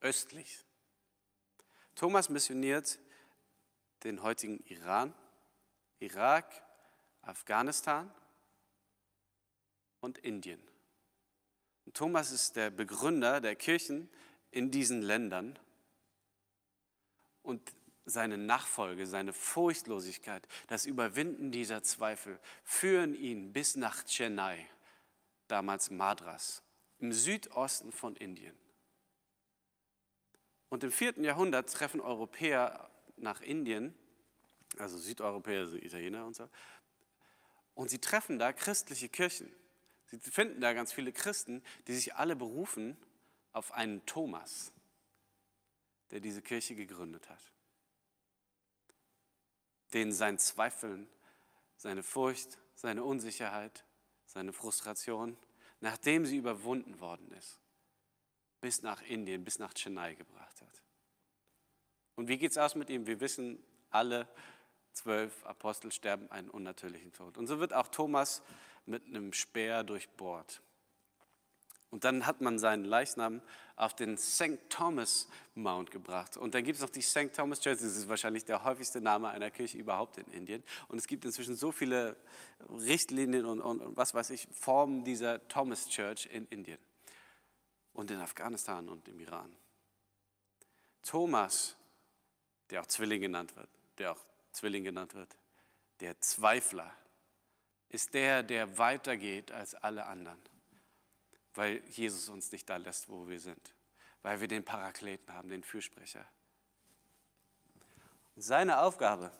Östlich. 0.00 0.64
Thomas 1.94 2.28
missioniert 2.28 2.98
den 4.02 4.22
heutigen 4.22 4.60
Iran, 4.66 5.14
Irak, 6.00 6.52
Afghanistan 7.22 8.12
und 10.00 10.18
Indien. 10.18 10.60
Und 11.86 11.96
Thomas 11.96 12.30
ist 12.30 12.56
der 12.56 12.70
Begründer 12.70 13.40
der 13.40 13.56
Kirchen 13.56 14.10
in 14.50 14.70
diesen 14.70 15.02
Ländern. 15.02 15.58
Und 17.42 17.74
seine 18.06 18.38
Nachfolge, 18.38 19.06
seine 19.06 19.32
Furchtlosigkeit, 19.32 20.46
das 20.66 20.86
Überwinden 20.86 21.52
dieser 21.52 21.82
Zweifel 21.82 22.38
führen 22.62 23.14
ihn 23.14 23.52
bis 23.52 23.76
nach 23.76 24.04
Chennai, 24.04 24.66
damals 25.48 25.90
Madras, 25.90 26.62
im 26.98 27.12
Südosten 27.12 27.92
von 27.92 28.16
Indien. 28.16 28.56
Und 30.74 30.82
im 30.82 30.90
vierten 30.90 31.22
Jahrhundert 31.22 31.72
treffen 31.72 32.00
Europäer 32.00 32.90
nach 33.16 33.40
Indien, 33.40 33.94
also 34.76 34.98
Südeuropäer, 34.98 35.60
also 35.60 35.76
Italiener 35.76 36.26
und 36.26 36.34
so, 36.34 36.48
und 37.74 37.90
sie 37.90 38.00
treffen 38.00 38.40
da 38.40 38.52
christliche 38.52 39.08
Kirchen. 39.08 39.54
Sie 40.06 40.18
finden 40.18 40.60
da 40.60 40.72
ganz 40.72 40.92
viele 40.92 41.12
Christen, 41.12 41.62
die 41.86 41.94
sich 41.94 42.16
alle 42.16 42.34
berufen 42.34 42.96
auf 43.52 43.70
einen 43.70 44.04
Thomas, 44.04 44.72
der 46.10 46.18
diese 46.18 46.42
Kirche 46.42 46.74
gegründet 46.74 47.30
hat. 47.30 47.52
Den 49.92 50.12
sein 50.12 50.40
Zweifeln, 50.40 51.08
seine 51.76 52.02
Furcht, 52.02 52.58
seine 52.74 53.04
Unsicherheit, 53.04 53.84
seine 54.26 54.52
Frustration, 54.52 55.36
nachdem 55.78 56.26
sie 56.26 56.36
überwunden 56.36 56.98
worden 56.98 57.30
ist, 57.30 57.60
bis 58.64 58.80
nach 58.80 59.02
Indien, 59.02 59.44
bis 59.44 59.58
nach 59.58 59.74
Chennai 59.74 60.14
gebracht 60.14 60.62
hat. 60.62 60.82
Und 62.14 62.28
wie 62.28 62.38
geht 62.38 62.52
es 62.52 62.56
aus 62.56 62.74
mit 62.74 62.88
ihm? 62.88 63.06
Wir 63.06 63.20
wissen 63.20 63.62
alle, 63.90 64.26
zwölf 64.94 65.44
Apostel 65.44 65.92
sterben 65.92 66.30
einen 66.30 66.48
unnatürlichen 66.48 67.12
Tod. 67.12 67.36
Und 67.36 67.46
so 67.46 67.60
wird 67.60 67.74
auch 67.74 67.88
Thomas 67.88 68.42
mit 68.86 69.04
einem 69.04 69.34
Speer 69.34 69.84
durchbohrt. 69.84 70.62
Und 71.90 72.04
dann 72.04 72.24
hat 72.24 72.40
man 72.40 72.58
seinen 72.58 72.86
Leichnam 72.86 73.42
auf 73.76 73.94
den 73.94 74.16
St. 74.16 74.58
Thomas 74.70 75.28
Mount 75.54 75.90
gebracht. 75.90 76.38
Und 76.38 76.54
dann 76.54 76.64
gibt 76.64 76.76
es 76.76 76.82
noch 76.82 76.88
die 76.88 77.02
St. 77.02 77.34
Thomas 77.36 77.60
Church, 77.60 77.80
das 77.80 77.94
ist 77.94 78.08
wahrscheinlich 78.08 78.46
der 78.46 78.64
häufigste 78.64 79.02
Name 79.02 79.28
einer 79.28 79.50
Kirche 79.50 79.76
überhaupt 79.76 80.16
in 80.16 80.26
Indien. 80.28 80.64
Und 80.88 80.96
es 80.96 81.06
gibt 81.06 81.26
inzwischen 81.26 81.54
so 81.54 81.70
viele 81.70 82.16
Richtlinien 82.70 83.44
und, 83.44 83.60
und, 83.60 83.82
und 83.82 83.94
was 83.98 84.14
weiß 84.14 84.30
ich, 84.30 84.48
Formen 84.52 85.04
dieser 85.04 85.46
Thomas 85.48 85.86
Church 85.86 86.30
in 86.32 86.46
Indien 86.46 86.78
und 87.94 88.10
in 88.10 88.20
Afghanistan 88.20 88.88
und 88.88 89.08
im 89.08 89.18
Iran. 89.20 89.54
Thomas, 91.02 91.76
der 92.70 92.82
auch 92.82 92.86
Zwilling 92.86 93.22
genannt 93.22 93.56
wird, 93.56 93.70
der 93.98 94.12
auch 94.12 94.20
Zwilling 94.52 94.84
genannt 94.84 95.14
wird, 95.14 95.36
der 96.00 96.20
Zweifler, 96.20 96.94
ist 97.88 98.12
der, 98.12 98.42
der 98.42 98.76
weitergeht 98.76 99.52
als 99.52 99.74
alle 99.74 100.06
anderen 100.06 100.40
weil 101.54 101.82
Jesus 101.90 102.28
uns 102.28 102.50
nicht 102.52 102.68
da 102.68 102.76
lässt, 102.76 103.08
wo 103.08 103.28
wir 103.28 103.40
sind, 103.40 103.74
weil 104.22 104.40
wir 104.40 104.48
den 104.48 104.64
Parakleten 104.64 105.32
haben, 105.32 105.48
den 105.48 105.62
Fürsprecher. 105.62 106.26
Und 108.34 108.42
seine 108.42 108.80
Aufgabe 108.80 109.30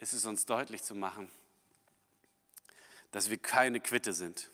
ist 0.00 0.12
es, 0.12 0.24
uns 0.24 0.44
deutlich 0.44 0.82
zu 0.82 0.94
machen, 0.94 1.30
dass 3.12 3.30
wir 3.30 3.38
keine 3.38 3.80
Quitte 3.80 4.12
sind, 4.12 4.50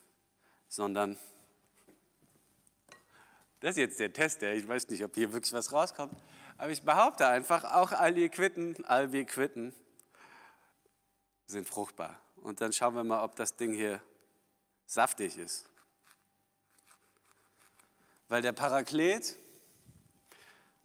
sondern, 0.68 1.18
das 3.64 3.76
ist 3.76 3.78
jetzt 3.78 3.98
der 3.98 4.12
Test, 4.12 4.42
ich 4.42 4.68
weiß 4.68 4.88
nicht, 4.88 5.02
ob 5.04 5.14
hier 5.14 5.32
wirklich 5.32 5.54
was 5.54 5.72
rauskommt, 5.72 6.14
aber 6.58 6.70
ich 6.70 6.82
behaupte 6.82 7.26
einfach, 7.26 7.64
auch 7.64 7.92
all 7.92 8.12
die 8.12 8.28
Quitten, 8.28 8.84
all 8.84 9.12
wir 9.12 9.24
Quitten 9.24 9.74
sind 11.46 11.66
fruchtbar. 11.66 12.20
Und 12.36 12.60
dann 12.60 12.74
schauen 12.74 12.94
wir 12.94 13.04
mal, 13.04 13.24
ob 13.24 13.36
das 13.36 13.56
Ding 13.56 13.72
hier 13.72 14.02
saftig 14.84 15.38
ist. 15.38 15.64
Weil 18.28 18.42
der 18.42 18.52
Paraklet 18.52 19.38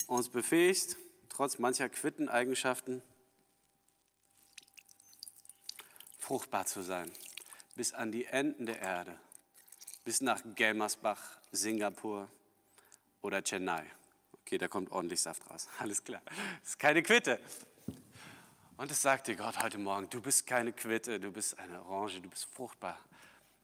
uns 0.07 0.29
befähigt, 0.29 0.95
trotz 1.27 1.59
mancher 1.59 1.89
Quitteneigenschaften, 1.89 3.01
fruchtbar 6.17 6.65
zu 6.65 6.81
sein, 6.81 7.11
bis 7.75 7.91
an 7.91 8.13
die 8.13 8.23
Enden 8.23 8.65
der 8.65 8.79
Erde, 8.79 9.19
bis 10.05 10.21
nach 10.21 10.41
Gelmersbach, 10.55 11.41
Singapur 11.51 12.31
oder 13.21 13.41
Chennai. 13.41 13.85
Okay, 14.41 14.57
da 14.57 14.67
kommt 14.67 14.91
ordentlich 14.91 15.21
Saft 15.21 15.49
raus, 15.49 15.67
alles 15.79 16.03
klar. 16.03 16.21
Das 16.61 16.69
ist 16.69 16.79
keine 16.79 17.03
Quitte. 17.03 17.39
Und 18.77 18.89
es 18.91 19.01
sagt 19.01 19.27
dir 19.27 19.35
Gott 19.35 19.61
heute 19.61 19.77
Morgen, 19.77 20.09
du 20.09 20.21
bist 20.21 20.47
keine 20.47 20.71
Quitte, 20.71 21.19
du 21.19 21.31
bist 21.31 21.59
eine 21.59 21.83
Orange, 21.83 22.21
du 22.21 22.29
bist 22.29 22.45
fruchtbar. 22.45 22.97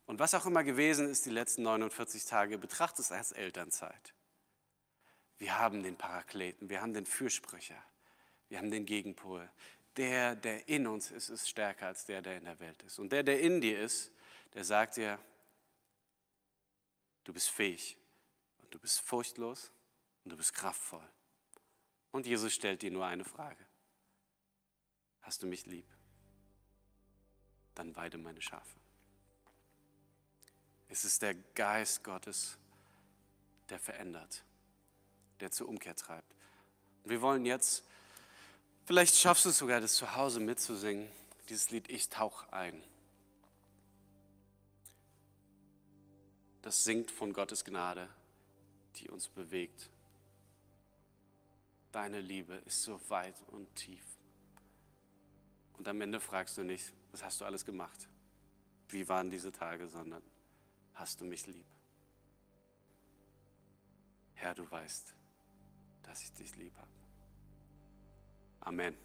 Und 0.06 0.20
was 0.20 0.34
auch 0.34 0.46
immer 0.46 0.64
gewesen 0.64 1.10
ist 1.10 1.26
die 1.26 1.32
letzten 1.32 1.64
49 1.64 2.26
Tage, 2.26 2.58
betrachte 2.58 3.02
es 3.02 3.12
als 3.12 3.32
Elternzeit. 3.32 4.14
Wir 5.38 5.58
haben 5.58 5.84
den 5.84 5.96
Parakleten, 5.96 6.70
wir 6.70 6.82
haben 6.82 6.94
den 6.94 7.06
Fürsprecher, 7.06 7.82
wir 8.50 8.58
haben 8.58 8.72
den 8.72 8.86
Gegenpol. 8.86 9.50
Der, 9.98 10.36
der 10.36 10.68
in 10.68 10.86
uns 10.86 11.12
ist, 11.12 11.30
ist 11.30 11.50
stärker 11.50 11.88
als 11.88 12.06
der, 12.06 12.22
der 12.22 12.38
in 12.38 12.46
der 12.46 12.60
Welt 12.60 12.84
ist. 12.84 13.00
Und 13.00 13.12
der, 13.12 13.24
der 13.24 13.40
in 13.40 13.62
dir 13.62 13.80
ist, 13.80 14.12
der 14.54 14.66
sagt 14.66 14.98
dir, 14.98 15.18
du 17.24 17.34
bist 17.34 17.50
fähig 17.50 17.98
du 18.76 18.80
bist 18.80 19.00
furchtlos 19.00 19.72
und 20.26 20.32
du 20.32 20.38
bist 20.38 20.54
kraftvoll. 20.54 21.08
Und 22.12 22.26
Jesus 22.26 22.54
stellt 22.54 22.82
dir 22.82 22.92
nur 22.92 23.06
eine 23.06 23.24
Frage. 23.24 23.66
Hast 25.22 25.42
du 25.42 25.48
mich 25.48 25.66
lieb? 25.66 25.88
Dann 27.74 27.96
weide 27.96 28.18
meine 28.18 28.42
Schafe. 28.42 28.80
Es 30.90 31.06
ist 31.06 31.22
der 31.22 31.36
Geist 31.36 32.04
Gottes, 32.04 32.58
der 33.70 33.80
verändert, 33.80 34.44
der 35.40 35.52
zur 35.52 35.70
Umkehr 35.70 35.96
treibt. 35.96 36.36
Und 37.06 37.12
wir 37.12 37.22
wollen 37.22 37.46
jetzt, 37.46 37.86
vielleicht 38.84 39.16
schaffst 39.16 39.46
du 39.46 39.50
es 39.50 39.58
sogar, 39.58 39.80
das 39.80 39.96
zu 39.96 40.16
Hause 40.16 40.42
mitzusingen, 40.42 41.10
dieses 41.48 41.70
Lied 41.70 41.90
Ich 41.90 42.10
tauch 42.10 42.52
ein. 42.52 42.84
Das 46.62 46.84
singt 46.84 47.10
von 47.10 47.32
Gottes 47.32 47.64
Gnade, 47.64 48.10
die 49.00 49.10
uns 49.10 49.28
bewegt. 49.28 49.90
Deine 51.92 52.20
Liebe 52.20 52.56
ist 52.66 52.84
so 52.84 53.00
weit 53.10 53.42
und 53.48 53.74
tief. 53.76 54.04
Und 55.74 55.88
am 55.88 56.02
Ende 56.02 56.20
fragst 56.20 56.58
du 56.58 56.64
nicht, 56.64 56.94
was 57.12 57.24
hast 57.24 57.42
du 57.42 57.46
alles 57.46 57.66
gemacht? 57.66 58.10
Wie 58.90 59.08
waren 59.08 59.30
diese 59.30 59.52
Tage, 59.52 59.88
sondern 59.88 60.22
hast 60.94 61.22
du 61.22 61.26
mich 61.26 61.46
lieb. 61.48 61.66
Herr, 64.34 64.56
du 64.56 64.70
weißt, 64.70 65.16
dass 66.04 66.22
ich 66.24 66.34
dich 66.34 66.56
lieb 66.56 66.76
habe. 66.78 66.92
Amen. 68.62 69.05